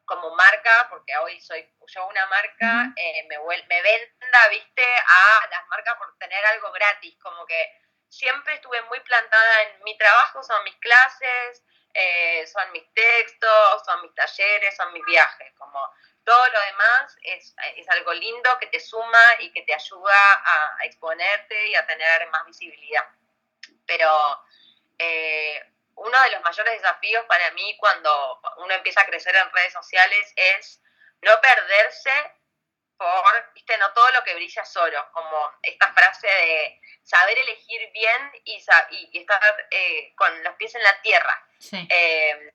como 0.06 0.34
marca, 0.34 0.86
porque 0.90 1.16
hoy 1.18 1.40
soy 1.40 1.70
yo 1.86 2.06
una 2.06 2.26
marca, 2.26 2.92
me, 3.28 3.38
me 3.68 3.82
venda, 3.82 4.48
viste, 4.50 4.84
a 4.84 5.46
las 5.50 5.66
marcas 5.68 5.96
por 5.96 6.16
tener 6.18 6.44
algo 6.46 6.72
gratis, 6.72 7.16
como 7.22 7.46
que 7.46 7.85
siempre 8.08 8.54
estuve 8.54 8.80
muy 8.82 9.00
plantada 9.00 9.62
en 9.62 9.82
mi 9.84 9.96
trabajo, 9.98 10.42
son 10.42 10.62
mis 10.64 10.76
clases, 10.76 11.62
eh, 11.94 12.46
son 12.46 12.72
mis 12.72 12.84
textos, 12.94 13.82
son 13.84 14.02
mis 14.02 14.14
talleres, 14.14 14.76
son 14.76 14.92
mis 14.92 15.04
viajes, 15.04 15.52
como 15.56 15.80
todo 16.24 16.48
lo 16.48 16.60
demás 16.60 17.16
es, 17.22 17.54
algo 17.88 18.12
lindo 18.12 18.58
que 18.58 18.66
te 18.66 18.80
suma 18.80 19.18
y 19.38 19.52
que 19.52 19.62
te 19.62 19.72
ayuda 19.72 20.42
a, 20.44 20.84
exponerte 20.84 21.68
y 21.68 21.74
a 21.76 21.86
tener 21.86 22.28
más 22.30 22.44
visibilidad. 22.44 23.04
Pero 23.86 24.44
eh, 24.98 25.72
uno 25.94 26.22
de 26.22 26.30
los 26.30 26.42
mayores 26.42 26.74
desafíos 26.74 27.24
para 27.26 27.50
mí 27.52 27.76
cuando 27.78 28.40
uno 28.56 28.74
empieza 28.74 29.02
a 29.02 29.06
crecer 29.06 29.36
en 29.36 29.50
redes 29.52 29.72
sociales 29.72 30.32
es 30.34 30.82
no 31.22 31.40
perderse 31.40 32.35
por, 32.96 33.52
viste, 33.54 33.76
no 33.78 33.92
todo 33.92 34.10
lo 34.12 34.24
que 34.24 34.34
brilla 34.34 34.64
solo, 34.64 35.10
como 35.12 35.52
esta 35.62 35.92
frase 35.92 36.26
de 36.26 36.80
saber 37.02 37.38
elegir 37.38 37.90
bien 37.92 38.32
y, 38.44 38.62
y, 38.90 39.18
estar 39.18 39.66
eh, 39.70 40.12
con 40.16 40.42
los 40.42 40.54
pies 40.56 40.74
en 40.74 40.82
la 40.82 41.00
tierra. 41.02 41.46
Eh, 41.72 42.52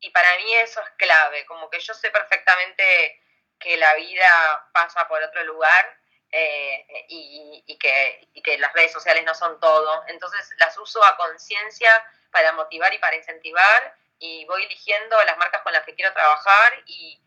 y 0.00 0.10
para 0.10 0.36
mí 0.36 0.54
eso 0.56 0.80
es 0.82 0.90
clave, 0.96 1.46
como 1.46 1.70
que 1.70 1.80
yo 1.80 1.94
sé 1.94 2.10
perfectamente 2.10 3.20
que 3.58 3.76
la 3.76 3.94
vida 3.94 4.68
pasa 4.72 5.08
por 5.08 5.22
otro 5.22 5.42
lugar 5.44 5.98
eh, 6.30 7.06
y, 7.08 7.78
que, 7.78 8.28
y 8.34 8.42
que 8.42 8.58
las 8.58 8.72
redes 8.72 8.92
sociales 8.92 9.24
no 9.24 9.34
son 9.34 9.58
todo. 9.60 10.04
Entonces 10.08 10.50
las 10.58 10.76
uso 10.78 11.02
a 11.04 11.16
conciencia 11.16 11.90
para 12.30 12.52
motivar 12.52 12.92
y 12.92 12.98
para 12.98 13.16
incentivar 13.16 13.96
y 14.18 14.44
voy 14.46 14.64
eligiendo 14.64 15.22
las 15.24 15.38
marcas 15.38 15.62
con 15.62 15.72
las 15.72 15.84
que 15.84 15.94
quiero 15.94 16.12
trabajar 16.12 16.82
y, 16.86 17.20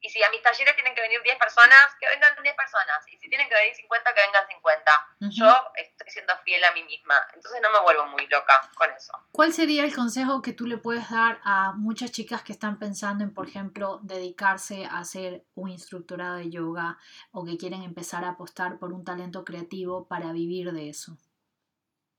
y 0.00 0.10
si 0.10 0.22
a 0.22 0.30
mis 0.30 0.42
talleres 0.42 0.74
tienen 0.74 0.94
que 0.94 1.00
venir 1.00 1.20
10 1.22 1.38
personas, 1.38 1.94
que 1.98 2.06
vengan 2.08 2.36
10 2.40 2.54
personas. 2.54 3.08
Y 3.08 3.18
si 3.18 3.28
tienen 3.28 3.48
que 3.48 3.54
venir 3.54 3.74
50, 3.74 4.14
que 4.14 4.20
vengan 4.20 4.46
50. 4.46 5.08
Yo 5.30 5.72
estoy 5.74 6.10
siendo 6.10 6.36
fiel 6.44 6.62
a 6.64 6.72
mí 6.72 6.84
misma. 6.84 7.26
Entonces 7.34 7.60
no 7.62 7.70
me 7.70 7.80
vuelvo 7.80 8.06
muy 8.06 8.26
loca 8.26 8.60
con 8.76 8.90
eso. 8.92 9.12
¿Cuál 9.32 9.52
sería 9.52 9.84
el 9.84 9.94
consejo 9.94 10.42
que 10.42 10.52
tú 10.52 10.66
le 10.66 10.76
puedes 10.76 11.10
dar 11.10 11.40
a 11.44 11.72
muchas 11.72 12.12
chicas 12.12 12.42
que 12.42 12.52
están 12.52 12.78
pensando 12.78 13.24
en, 13.24 13.32
por 13.32 13.48
ejemplo, 13.48 13.98
dedicarse 14.02 14.86
a 14.90 15.02
ser 15.04 15.42
un 15.54 15.70
instructorado 15.70 16.36
de 16.36 16.50
yoga 16.50 16.98
o 17.32 17.44
que 17.44 17.56
quieren 17.56 17.82
empezar 17.82 18.24
a 18.24 18.30
apostar 18.30 18.78
por 18.78 18.92
un 18.92 19.04
talento 19.04 19.44
creativo 19.44 20.06
para 20.06 20.32
vivir 20.32 20.72
de 20.72 20.90
eso? 20.90 21.12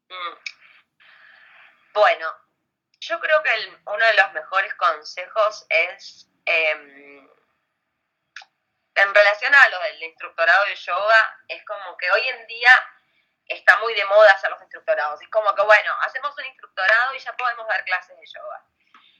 Mm. 0.09 0.35
Bueno, 1.93 2.27
yo 2.99 3.19
creo 3.19 3.41
que 3.43 3.49
uno 3.85 4.05
de 4.05 4.13
los 4.15 4.33
mejores 4.33 4.73
consejos 4.73 5.65
es... 5.69 6.29
Em, 6.45 7.27
en 8.97 9.13
relación 9.13 9.53
a 9.53 9.69
lo 9.69 9.79
del 9.79 10.03
instructorado 10.03 10.65
de 10.65 10.75
yoga, 10.75 11.39
es 11.47 11.63
como 11.65 11.95
que 11.97 12.09
hoy 12.09 12.27
en 12.27 12.47
día 12.47 12.71
está 13.47 13.77
muy 13.77 13.93
de 13.93 14.03
moda 14.05 14.31
hacer 14.31 14.49
los 14.49 14.61
instructorados. 14.61 15.21
Es 15.21 15.29
como 15.29 15.53
que, 15.53 15.61
bueno, 15.61 15.93
hacemos 16.01 16.35
un 16.37 16.45
instructorado 16.45 17.13
y 17.13 17.19
ya 17.19 17.35
podemos 17.35 17.67
dar 17.67 17.83
clases 17.85 18.17
de 18.17 18.25
yoga. 18.25 18.63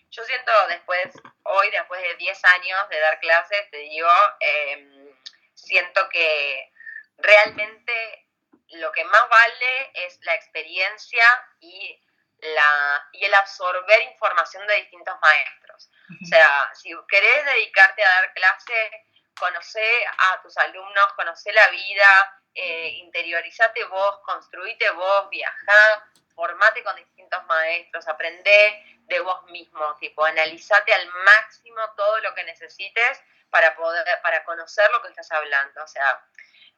Yo 0.10 0.24
siento 0.24 0.52
después, 0.68 1.08
hoy, 1.44 1.70
después 1.70 2.02
de 2.02 2.16
10 2.16 2.46
años 2.46 2.90
de 2.90 3.00
dar 3.00 3.20
clases, 3.20 3.70
te 3.70 3.78
digo, 3.78 4.10
em, 4.40 5.16
siento 5.54 6.10
que 6.10 6.72
realmente 7.18 8.26
lo 8.70 8.92
que 8.92 9.04
más 9.06 9.30
vale 9.30 9.92
es 9.94 10.20
la 10.24 10.34
experiencia 10.34 11.26
y, 11.60 12.02
la, 12.40 13.10
y 13.12 13.26
el 13.26 13.34
absorber 13.36 14.02
información 14.02 14.66
de 14.66 14.76
distintos 14.76 15.16
maestros. 15.22 15.90
O 16.24 16.26
sea, 16.26 16.72
si 16.74 16.94
querés 17.08 17.46
dedicarte 17.46 18.04
a 18.04 18.10
dar 18.10 18.34
clases, 18.34 18.92
conocer 19.40 20.08
a 20.18 20.42
tus 20.42 20.58
alumnos, 20.58 21.14
conocer 21.14 21.54
la 21.54 21.68
vida, 21.70 22.42
eh, 22.54 22.90
interiorizate 22.98 23.84
vos, 23.86 24.20
construite 24.20 24.90
vos, 24.92 25.30
viajá, 25.30 26.10
formate 26.36 26.84
con 26.84 26.96
distintos 26.96 27.44
maestros, 27.46 28.08
aprende 28.08 28.84
de 29.08 29.20
vos 29.22 29.44
mismo, 29.46 29.96
tipo, 30.00 30.24
analizate 30.26 30.94
al 30.94 31.08
máximo 31.08 31.82
todo 31.96 32.20
lo 32.20 32.34
que 32.36 32.44
necesites 32.44 33.22
para 33.50 33.76
poder, 33.76 34.06
para 34.22 34.44
conocer 34.44 34.90
lo 34.92 35.02
que 35.02 35.10
estás 35.10 35.32
hablando. 35.32 35.84
O 35.84 35.88
sea, 35.88 36.22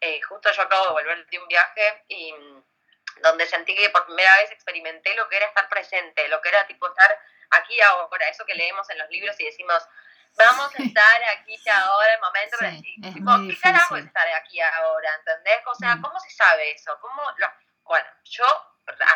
eh, 0.01 0.21
justo 0.21 0.51
yo 0.51 0.61
acabo 0.61 0.85
de 0.87 0.91
volver 0.91 1.25
de 1.25 1.39
un 1.39 1.47
viaje 1.47 2.03
y 2.07 2.31
mm, 2.33 2.63
donde 3.21 3.45
sentí 3.47 3.75
que 3.75 3.89
por 3.89 4.05
primera 4.05 4.35
vez 4.37 4.51
experimenté 4.51 5.13
lo 5.15 5.27
que 5.27 5.37
era 5.37 5.47
estar 5.47 5.67
presente, 5.67 6.27
lo 6.29 6.41
que 6.41 6.49
era 6.49 6.65
tipo 6.67 6.87
estar 6.87 7.19
aquí 7.51 7.81
ahora, 7.81 8.29
eso 8.29 8.45
que 8.45 8.53
leemos 8.53 8.89
en 8.89 8.99
los 8.99 9.09
libros 9.09 9.39
y 9.39 9.45
decimos, 9.45 9.83
vamos 10.45 10.71
a 10.73 10.83
estar 10.83 11.23
aquí 11.37 11.57
ahora, 11.69 12.13
el 12.13 12.21
momento, 12.21 12.57
sí, 12.59 12.95
¿qué 13.01 13.59
carajo 13.61 13.97
es 13.97 14.05
estar 14.05 14.27
aquí 14.35 14.59
ahora? 14.59 15.09
¿Entendés? 15.15 15.61
O 15.65 15.75
sea, 15.75 15.95
mm. 15.95 16.01
¿cómo 16.01 16.19
se 16.19 16.29
sabe 16.31 16.71
eso? 16.71 16.97
¿Cómo 17.01 17.21
lo... 17.37 17.47
Bueno, 17.83 18.07
yo 18.23 18.45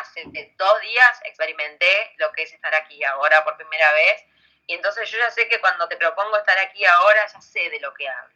hace 0.00 0.24
dos 0.56 0.80
días 0.80 1.20
experimenté 1.24 2.14
lo 2.18 2.30
que 2.32 2.42
es 2.42 2.52
estar 2.52 2.74
aquí 2.74 3.02
ahora 3.04 3.42
por 3.44 3.56
primera 3.56 3.92
vez 3.92 4.24
y 4.66 4.74
entonces 4.74 5.10
yo 5.10 5.18
ya 5.18 5.30
sé 5.30 5.48
que 5.48 5.60
cuando 5.60 5.88
te 5.88 5.96
propongo 5.96 6.36
estar 6.36 6.58
aquí 6.58 6.84
ahora 6.84 7.26
ya 7.26 7.40
sé 7.40 7.70
de 7.70 7.80
lo 7.80 7.92
que 7.94 8.08
hablo. 8.08 8.34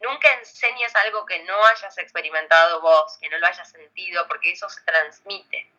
Nunca 0.00 0.32
enseñes 0.34 0.94
algo 0.94 1.26
que 1.26 1.42
no 1.44 1.66
hayas 1.66 1.98
experimentado 1.98 2.80
vos, 2.80 3.18
que 3.20 3.28
no 3.28 3.38
lo 3.38 3.46
hayas 3.46 3.68
sentido, 3.68 4.28
porque 4.28 4.52
eso 4.52 4.68
se 4.68 4.80
transmite. 4.82 5.70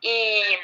y, 0.00 0.58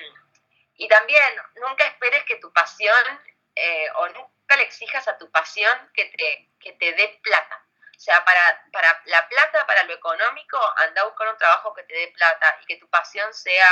y, 0.77 0.89
también 0.89 1.35
nunca 1.57 1.87
esperes 1.87 2.25
que 2.25 2.37
tu 2.37 2.51
pasión 2.51 3.21
eh, 3.55 3.91
o 3.97 4.09
nunca 4.49 4.57
le 4.57 4.63
exijas 4.63 5.07
a 5.09 5.19
tu 5.19 5.31
pasión 5.31 5.91
que 5.93 6.07
te, 6.07 6.49
que 6.59 6.73
te 6.73 6.93
dé 6.95 7.21
plata. 7.23 7.63
O 7.97 8.01
sea, 8.01 8.25
para, 8.25 8.65
para 8.73 9.03
la 9.07 9.29
plata, 9.29 9.67
para 9.67 9.85
lo 9.85 9.93
económico, 9.93 10.59
anda 10.79 11.03
a 11.03 11.05
buscar 11.05 11.29
un 11.29 11.37
trabajo 11.37 11.75
que 11.75 11.83
te 11.83 11.95
dé 11.95 12.09
plata 12.09 12.59
y 12.63 12.67
que 12.67 12.77
tu 12.77 12.89
pasión 12.89 13.33
sea 13.35 13.69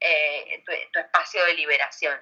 eh, 0.00 0.62
tu, 0.64 0.98
espacio 0.98 1.44
de 1.44 1.54
liberación. 1.54 2.18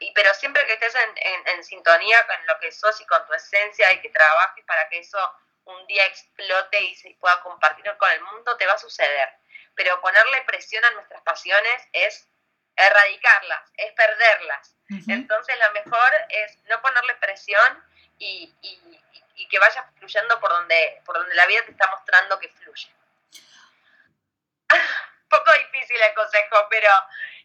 y, 0.00 0.12
pero 0.14 0.34
siempre 0.34 0.66
que 0.66 0.72
estés 0.72 0.94
en, 0.96 1.48
en, 1.48 1.64
sintonía 1.64 2.26
con 2.26 2.46
lo 2.46 2.58
que 2.58 2.72
sos 2.72 3.00
y 3.00 3.06
con 3.06 3.24
tu 3.26 3.34
esencia 3.34 3.92
y 3.92 4.00
que 4.00 4.10
trabajes 4.10 4.64
para 4.64 4.88
que 4.88 4.98
eso 4.98 5.18
un 5.64 5.86
día 5.86 6.06
explote 6.06 6.80
y 6.82 6.94
se 6.96 7.16
pueda 7.20 7.40
compartir 7.42 7.84
con 7.98 8.10
el 8.10 8.20
mundo, 8.22 8.56
te 8.56 8.66
va 8.66 8.72
a 8.72 8.78
suceder. 8.78 9.28
Pero 9.74 10.00
ponerle 10.00 10.42
presión 10.42 10.84
a 10.84 10.90
nuestras 10.90 11.22
pasiones 11.22 11.88
es 11.92 12.28
erradicarlas, 12.76 13.72
es 13.76 13.92
perderlas. 13.92 14.76
Entonces 15.08 15.58
lo 15.58 15.72
mejor 15.72 16.12
es 16.28 16.58
no 16.64 16.80
ponerle 16.80 17.14
presión 17.16 17.84
y, 18.18 18.54
que 19.50 19.58
vaya 19.58 19.88
fluyendo 19.98 20.40
por 20.40 20.50
donde, 20.50 21.02
por 21.04 21.16
donde 21.16 21.34
la 21.34 21.46
vida 21.46 21.62
te 21.64 21.70
está 21.70 21.88
mostrando 21.88 22.38
que 22.38 22.48
fluye. 22.48 22.92
Poco 25.28 25.52
difícil 25.52 26.00
el 26.00 26.14
consejo, 26.14 26.66
pero 26.68 26.90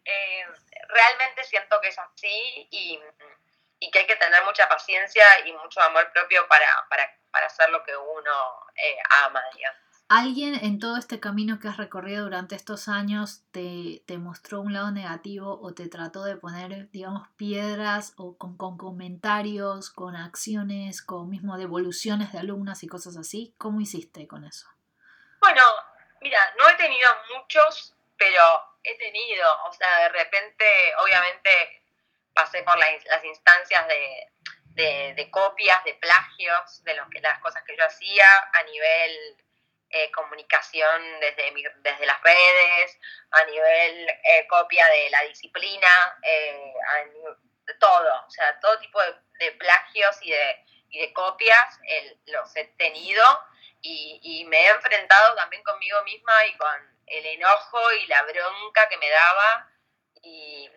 eh, 0.05 0.45
realmente 0.87 1.43
siento 1.43 1.79
que 1.81 1.89
es 1.89 1.99
así 1.99 2.67
y, 2.71 2.99
que 3.91 3.99
hay 3.99 4.07
que 4.07 4.15
tener 4.15 4.43
mucha 4.43 4.69
paciencia 4.69 5.25
y 5.45 5.51
mucho 5.53 5.81
amor 5.81 6.11
propio 6.13 6.47
para, 6.47 6.87
para, 6.87 7.45
hacer 7.45 7.69
lo 7.71 7.83
que 7.83 7.95
uno 7.95 8.65
eh, 8.75 8.97
ama, 9.23 9.43
digamos. 9.53 9.90
¿Alguien 10.13 10.55
en 10.55 10.77
todo 10.79 10.97
este 10.97 11.21
camino 11.21 11.57
que 11.61 11.69
has 11.69 11.77
recorrido 11.77 12.25
durante 12.25 12.53
estos 12.53 12.89
años 12.89 13.43
te, 13.53 14.03
mostró 14.17 14.59
un 14.59 14.73
lado 14.73 14.91
negativo 14.91 15.57
o 15.61 15.73
te 15.73 15.87
trató 15.87 16.25
de 16.25 16.35
poner, 16.35 16.91
digamos, 16.91 17.29
piedras 17.37 18.11
o 18.17 18.37
con, 18.37 18.57
comentarios, 18.57 19.89
con 19.89 20.17
acciones, 20.17 21.01
con 21.01 21.29
mismo 21.29 21.57
devoluciones 21.57 22.33
de 22.33 22.39
alumnas 22.39 22.83
y 22.83 22.89
cosas 22.89 23.15
así? 23.15 23.55
¿Cómo 23.57 23.79
hiciste 23.79 24.27
con 24.27 24.43
eso? 24.43 24.67
Bueno, 25.39 25.61
mira, 26.19 26.39
no 26.57 26.67
he 26.67 26.73
tenido 26.73 27.09
muchos, 27.33 27.95
pero 28.17 28.43
he 28.83 28.97
tenido, 28.97 29.47
o 29.69 29.71
sea, 29.71 29.99
de 29.99 30.09
repente, 30.09 30.65
obviamente, 31.05 31.83
pasé 32.33 32.63
por 32.63 32.77
las 32.77 33.23
instancias 33.23 33.87
de, 33.87 35.13
de, 35.15 35.31
copias, 35.31 35.81
de 35.85 35.93
plagios, 35.93 36.83
de 36.83 36.95
las 37.21 37.39
cosas 37.39 37.63
que 37.63 37.77
yo 37.77 37.85
hacía 37.85 38.25
a 38.51 38.63
nivel 38.63 39.37
eh, 39.91 40.11
comunicación 40.11 41.19
desde, 41.19 41.53
desde 41.77 42.05
las 42.05 42.21
redes, 42.21 42.99
a 43.31 43.43
nivel 43.45 44.09
eh, 44.23 44.47
copia 44.47 44.87
de 44.87 45.09
la 45.09 45.21
disciplina, 45.23 46.19
eh, 46.23 46.73
todo, 47.79 48.25
o 48.25 48.29
sea, 48.29 48.59
todo 48.59 48.79
tipo 48.79 48.99
de, 49.39 49.51
plagios 49.53 50.17
y 50.21 50.31
de, 50.31 50.65
y 50.89 50.99
de 51.01 51.13
copias 51.13 51.79
los 52.27 52.55
he 52.55 52.65
tenido 52.77 53.23
y, 53.81 54.45
me 54.47 54.65
he 54.65 54.69
enfrentado 54.69 55.35
también 55.35 55.63
conmigo 55.63 56.01
misma 56.03 56.45
y 56.45 56.57
con 56.57 57.01
el 57.07 57.25
enojo 57.25 57.91
y 57.93 58.07
la 58.07 58.23
bronca 58.23 58.87
que 58.87 58.97
me 58.97 59.09
daba 59.09 59.69
y, 60.21 60.69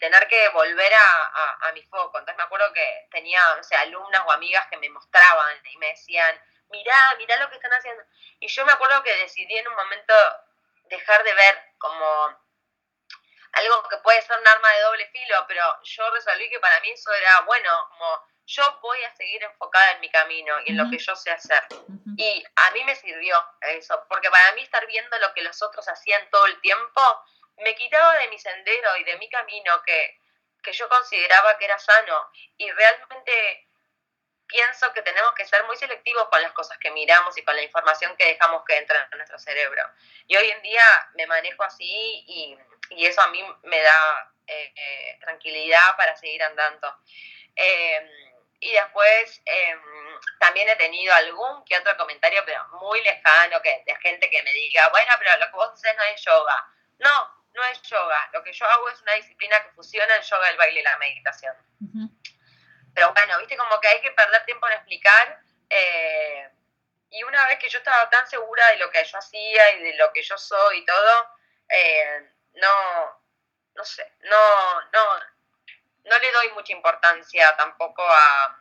tener 0.00 0.26
que 0.28 0.48
volver 0.50 0.92
a, 0.92 1.72
mi 1.72 1.82
foco. 1.84 2.18
Entonces 2.18 2.36
me 2.36 2.42
acuerdo 2.42 2.72
que 2.72 3.08
tenía 3.10 3.40
o 3.58 3.62
sea, 3.62 3.80
alumnas 3.80 4.22
o 4.26 4.32
amigas 4.32 4.66
que 4.68 4.76
me 4.76 4.90
mostraban 4.90 5.56
y 5.64 5.76
me 5.78 5.88
decían, 5.88 6.38
mirá, 6.70 7.14
mirá 7.18 7.36
lo 7.38 7.48
que 7.48 7.56
están 7.56 7.72
haciendo. 7.72 8.02
Y 8.40 8.48
yo 8.48 8.64
me 8.64 8.72
acuerdo 8.72 9.02
que 9.02 9.14
decidí 9.16 9.56
en 9.56 9.68
un 9.68 9.74
momento 9.74 10.14
dejar 10.84 11.22
de 11.24 11.34
ver 11.34 11.72
como 11.78 12.38
algo 13.52 13.88
que 13.88 13.96
puede 13.98 14.20
ser 14.22 14.38
un 14.38 14.46
arma 14.46 14.68
de 14.70 14.80
doble 14.82 15.06
filo, 15.08 15.44
pero 15.46 15.62
yo 15.82 16.10
resolví 16.10 16.50
que 16.50 16.60
para 16.60 16.80
mí 16.80 16.90
eso 16.90 17.12
era, 17.12 17.40
bueno, 17.42 17.70
como 17.90 18.26
yo 18.46 18.78
voy 18.80 19.02
a 19.04 19.14
seguir 19.14 19.42
enfocada 19.42 19.92
en 19.92 20.00
mi 20.00 20.10
camino 20.10 20.54
y 20.64 20.70
en 20.70 20.76
lo 20.76 20.90
que 20.90 20.98
yo 20.98 21.14
sé 21.16 21.30
hacer. 21.30 21.62
Y 22.16 22.44
a 22.56 22.70
mí 22.72 22.84
me 22.84 22.94
sirvió 22.96 23.42
eso, 23.60 24.04
porque 24.08 24.30
para 24.30 24.52
mí 24.52 24.62
estar 24.62 24.86
viendo 24.86 25.16
lo 25.18 25.32
que 25.34 25.42
los 25.42 25.62
otros 25.62 25.88
hacían 25.88 26.28
todo 26.30 26.46
el 26.46 26.60
tiempo 26.60 27.00
me 27.58 27.74
quitaba 27.74 28.18
de 28.18 28.28
mi 28.28 28.38
sendero 28.38 28.96
y 28.96 29.04
de 29.04 29.16
mi 29.16 29.28
camino 29.30 29.80
que, 29.84 30.18
que 30.62 30.72
yo 30.72 30.88
consideraba 30.88 31.56
que 31.56 31.64
era 31.64 31.78
sano. 31.78 32.30
Y 32.56 32.70
realmente 32.70 33.68
pienso 34.54 34.92
que 34.92 35.02
tenemos 35.02 35.32
que 35.34 35.44
ser 35.44 35.64
muy 35.64 35.76
selectivos 35.76 36.28
con 36.28 36.40
las 36.40 36.52
cosas 36.52 36.78
que 36.78 36.92
miramos 36.92 37.36
y 37.36 37.42
con 37.42 37.56
la 37.56 37.62
información 37.62 38.16
que 38.16 38.24
dejamos 38.24 38.62
que 38.64 38.78
entre 38.78 38.96
en 38.98 39.18
nuestro 39.18 39.36
cerebro. 39.36 39.82
Y 40.28 40.36
hoy 40.36 40.48
en 40.48 40.62
día 40.62 40.84
me 41.14 41.26
manejo 41.26 41.64
así 41.64 41.84
y, 41.84 42.56
y 42.90 43.04
eso 43.04 43.20
a 43.20 43.28
mí 43.28 43.44
me 43.64 43.80
da 43.80 44.32
eh, 44.46 44.72
eh, 44.76 45.18
tranquilidad 45.20 45.96
para 45.96 46.16
seguir 46.16 46.40
andando. 46.44 47.00
Em, 47.56 48.08
y 48.60 48.72
después 48.72 49.42
em, 49.44 49.80
también 50.38 50.68
he 50.68 50.76
tenido 50.76 51.12
algún 51.14 51.64
que 51.64 51.76
otro 51.76 51.96
comentario, 51.96 52.40
pero 52.46 52.64
muy 52.80 53.02
lejano, 53.02 53.60
que, 53.60 53.82
de 53.84 53.96
gente 53.96 54.30
que 54.30 54.42
me 54.44 54.52
diga, 54.52 54.88
bueno, 54.90 55.12
pero 55.18 55.36
lo 55.36 55.46
que 55.46 55.56
vos 55.56 55.72
haces 55.72 55.96
no 55.96 56.02
es 56.04 56.24
yoga. 56.24 56.72
No, 56.98 57.44
no 57.54 57.64
es 57.64 57.82
yoga. 57.82 58.30
Lo 58.32 58.44
que 58.44 58.52
yo 58.52 58.66
hago 58.66 58.88
es 58.88 59.02
una 59.02 59.14
disciplina 59.14 59.60
que 59.64 59.70
fusiona 59.70 60.14
el 60.14 60.22
yoga, 60.22 60.48
el 60.48 60.56
baile 60.56 60.80
y 60.80 60.84
la 60.84 60.96
meditación. 60.98 61.54
Pero 62.94 63.12
bueno, 63.12 63.38
viste 63.38 63.56
como 63.56 63.80
que 63.80 63.88
hay 63.88 64.00
que 64.00 64.12
perder 64.12 64.44
tiempo 64.44 64.66
en 64.68 64.74
explicar. 64.74 65.40
Eh, 65.68 66.48
y 67.10 67.22
una 67.24 67.46
vez 67.46 67.58
que 67.58 67.68
yo 67.68 67.78
estaba 67.78 68.08
tan 68.10 68.26
segura 68.26 68.66
de 68.68 68.78
lo 68.78 68.90
que 68.90 69.04
yo 69.04 69.18
hacía 69.18 69.72
y 69.72 69.82
de 69.82 69.94
lo 69.96 70.12
que 70.12 70.22
yo 70.22 70.36
soy 70.38 70.78
y 70.78 70.84
todo, 70.84 71.28
eh, 71.68 72.30
no, 72.54 73.22
no 73.74 73.84
sé, 73.84 74.12
no, 74.20 74.80
no, 74.92 75.18
no 76.04 76.18
le 76.18 76.32
doy 76.32 76.50
mucha 76.52 76.72
importancia 76.72 77.56
tampoco 77.56 78.02
a, 78.02 78.58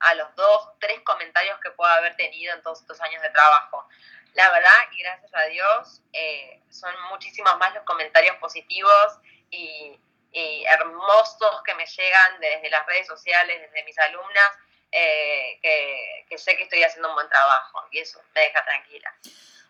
a 0.00 0.14
los 0.14 0.34
dos, 0.34 0.68
tres 0.80 1.00
comentarios 1.02 1.58
que 1.60 1.70
pueda 1.70 1.96
haber 1.96 2.16
tenido 2.16 2.54
en 2.54 2.62
todos 2.62 2.80
estos 2.80 3.00
años 3.00 3.22
de 3.22 3.30
trabajo. 3.30 3.88
La 4.34 4.50
verdad, 4.50 4.80
y 4.92 5.02
gracias 5.02 5.34
a 5.34 5.42
Dios, 5.42 6.02
eh, 6.12 6.62
son 6.70 6.92
muchísimos 7.10 7.56
más 7.58 7.74
los 7.74 7.84
comentarios 7.84 8.36
positivos 8.36 9.18
y, 9.50 9.98
y 10.32 10.64
hermosos 10.64 11.62
que 11.64 11.74
me 11.74 11.86
llegan 11.86 12.40
desde 12.40 12.70
las 12.70 12.86
redes 12.86 13.06
sociales, 13.06 13.60
desde 13.60 13.84
mis 13.84 13.98
alumnas, 13.98 14.50
eh, 14.90 15.58
que, 16.28 16.38
sé 16.38 16.56
que 16.56 16.64
estoy 16.64 16.82
haciendo 16.82 17.08
un 17.08 17.14
buen 17.14 17.28
trabajo 17.28 17.86
y 17.90 17.98
eso 17.98 18.20
me 18.34 18.40
deja 18.42 18.64
tranquila. 18.64 19.12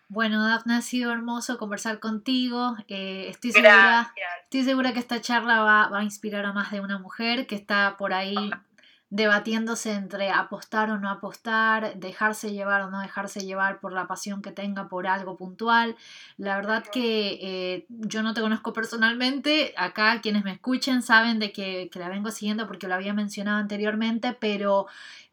Bueno, 0.07 0.47
Dafne, 0.47 0.75
ha 0.75 0.81
sido 0.81 1.11
hermoso 1.11 1.57
conversar 1.57 1.99
contigo. 1.99 2.75
Eh, 2.87 3.27
estoy, 3.29 3.51
segura, 3.51 4.13
estoy 4.43 4.63
segura 4.63 4.93
que 4.93 4.99
esta 4.99 5.21
charla 5.21 5.61
va, 5.61 5.87
va, 5.89 5.99
a 5.99 6.03
inspirar 6.03 6.45
a 6.45 6.53
más 6.53 6.71
de 6.71 6.81
una 6.81 6.99
mujer 6.99 7.47
que 7.47 7.55
está 7.55 7.95
por 7.97 8.13
ahí 8.13 8.35
debatiéndose 9.13 9.93
entre 9.93 10.31
apostar 10.31 10.89
o 10.89 10.97
no 10.97 11.07
apostar, 11.07 11.99
dejarse 11.99 12.51
llevar 12.51 12.81
o 12.81 12.89
no 12.89 12.99
dejarse 12.99 13.41
llevar 13.41 13.79
por 13.79 13.93
la 13.93 14.07
pasión 14.07 14.41
que 14.41 14.51
tenga 14.51 14.87
por 14.87 15.05
algo 15.05 15.37
puntual. 15.37 15.95
La 16.37 16.55
verdad 16.55 16.83
que 16.91 17.37
eh, 17.39 17.85
yo 17.89 18.23
no 18.23 18.33
te 18.33 18.41
conozco 18.41 18.73
personalmente, 18.73 19.75
acá 19.77 20.19
quienes 20.19 20.43
me 20.43 20.53
escuchen 20.53 21.03
saben 21.03 21.37
de 21.37 21.51
que, 21.51 21.91
la 21.93 22.09
vengo 22.09 22.31
siguiendo 22.31 22.65
porque 22.65 22.87
lo 22.87 22.95
había 22.95 23.13
mencionado 23.13 23.59
anteriormente, 23.59 24.33
pero 24.33 24.87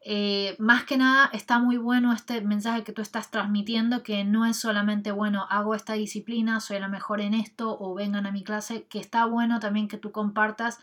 eh, 0.05 0.55
más 0.59 0.83
que 0.83 0.97
nada 0.97 1.31
está 1.33 1.57
muy 1.57 1.77
bueno 1.77 2.13
este 2.13 2.39
mensaje 2.41 2.83
que 2.83 2.93
tú 2.93 3.01
estás 3.01 3.31
transmitiendo, 3.31 4.03
que 4.03 4.23
no 4.23 4.45
es 4.45 4.57
solamente, 4.57 5.11
bueno, 5.11 5.47
hago 5.49 5.73
esta 5.73 5.93
disciplina, 5.93 6.59
soy 6.59 6.79
la 6.79 6.87
mejor 6.87 7.19
en 7.19 7.33
esto 7.33 7.75
o 7.79 7.95
vengan 7.95 8.27
a 8.27 8.31
mi 8.31 8.43
clase, 8.43 8.83
que 8.83 8.99
está 8.99 9.25
bueno 9.25 9.59
también 9.59 9.87
que 9.87 9.97
tú 9.97 10.11
compartas 10.11 10.77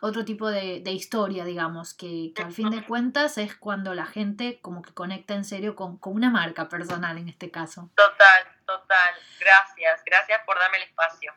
otro 0.00 0.24
tipo 0.24 0.48
de, 0.48 0.82
historia, 0.90 1.44
digamos, 1.44 1.94
que, 1.94 2.32
al 2.42 2.52
fin 2.52 2.70
de 2.70 2.84
cuentas 2.84 3.38
es 3.38 3.56
cuando 3.56 3.94
la 3.94 4.06
gente 4.06 4.60
como 4.60 4.82
que 4.82 4.92
conecta 4.92 5.34
en 5.34 5.44
serio 5.44 5.74
con, 5.74 5.98
con 5.98 6.14
una 6.14 6.30
marca 6.30 6.68
personal 6.68 7.18
en 7.18 7.28
este 7.28 7.50
caso. 7.50 7.90
Total, 7.94 8.44
total. 8.66 9.14
Gracias, 9.40 10.02
gracias 10.04 10.40
por 10.46 10.58
darme 10.58 10.78
el 10.78 10.82
espacio. 10.84 11.32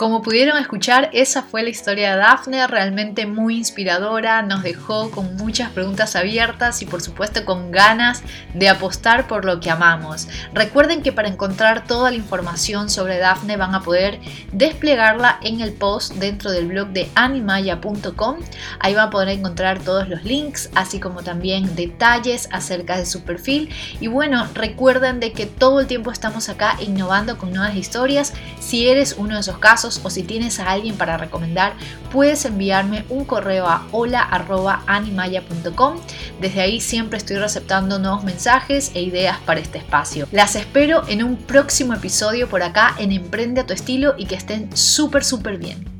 Como 0.00 0.22
pudieron 0.22 0.56
escuchar, 0.56 1.10
esa 1.12 1.42
fue 1.42 1.62
la 1.62 1.68
historia 1.68 2.12
de 2.12 2.16
Daphne, 2.16 2.66
realmente 2.66 3.26
muy 3.26 3.58
inspiradora, 3.58 4.40
nos 4.40 4.62
dejó 4.62 5.10
con 5.10 5.36
muchas 5.36 5.72
preguntas 5.72 6.16
abiertas 6.16 6.80
y 6.80 6.86
por 6.86 7.02
supuesto 7.02 7.44
con 7.44 7.70
ganas 7.70 8.22
de 8.54 8.70
apostar 8.70 9.28
por 9.28 9.44
lo 9.44 9.60
que 9.60 9.70
amamos. 9.70 10.26
Recuerden 10.54 11.02
que 11.02 11.12
para 11.12 11.28
encontrar 11.28 11.86
toda 11.86 12.10
la 12.10 12.16
información 12.16 12.88
sobre 12.88 13.18
Daphne 13.18 13.58
van 13.58 13.74
a 13.74 13.82
poder 13.82 14.20
desplegarla 14.52 15.38
en 15.42 15.60
el 15.60 15.74
post 15.74 16.14
dentro 16.14 16.50
del 16.50 16.68
blog 16.68 16.88
de 16.88 17.10
animaya.com. 17.14 18.36
Ahí 18.78 18.94
van 18.94 19.08
a 19.08 19.10
poder 19.10 19.28
encontrar 19.28 19.80
todos 19.80 20.08
los 20.08 20.24
links, 20.24 20.70
así 20.74 20.98
como 20.98 21.22
también 21.22 21.76
detalles 21.76 22.48
acerca 22.52 22.96
de 22.96 23.04
su 23.04 23.20
perfil. 23.24 23.68
Y 24.00 24.06
bueno, 24.06 24.48
recuerden 24.54 25.20
de 25.20 25.34
que 25.34 25.44
todo 25.44 25.80
el 25.80 25.86
tiempo 25.86 26.10
estamos 26.10 26.48
acá 26.48 26.76
innovando 26.80 27.36
con 27.36 27.52
nuevas 27.52 27.76
historias. 27.76 28.32
Si 28.60 28.88
eres 28.88 29.16
uno 29.18 29.34
de 29.34 29.40
esos 29.42 29.58
o 30.04 30.10
si 30.10 30.22
tienes 30.22 30.60
a 30.60 30.70
alguien 30.70 30.96
para 30.96 31.16
recomendar, 31.16 31.72
puedes 32.12 32.44
enviarme 32.44 33.04
un 33.08 33.24
correo 33.24 33.66
a 33.66 33.86
hola.animaya.com. 33.90 35.96
Desde 36.40 36.60
ahí 36.60 36.80
siempre 36.80 37.18
estoy 37.18 37.38
receptando 37.38 37.98
nuevos 37.98 38.22
mensajes 38.22 38.92
e 38.94 39.02
ideas 39.02 39.38
para 39.40 39.58
este 39.60 39.78
espacio. 39.78 40.28
Las 40.30 40.54
espero 40.54 41.02
en 41.08 41.24
un 41.24 41.36
próximo 41.36 41.94
episodio 41.94 42.48
por 42.48 42.62
acá 42.62 42.94
en 42.98 43.10
Emprende 43.12 43.62
a 43.62 43.66
tu 43.66 43.72
estilo 43.72 44.14
y 44.16 44.26
que 44.26 44.36
estén 44.36 44.76
súper 44.76 45.24
súper 45.24 45.58
bien. 45.58 45.99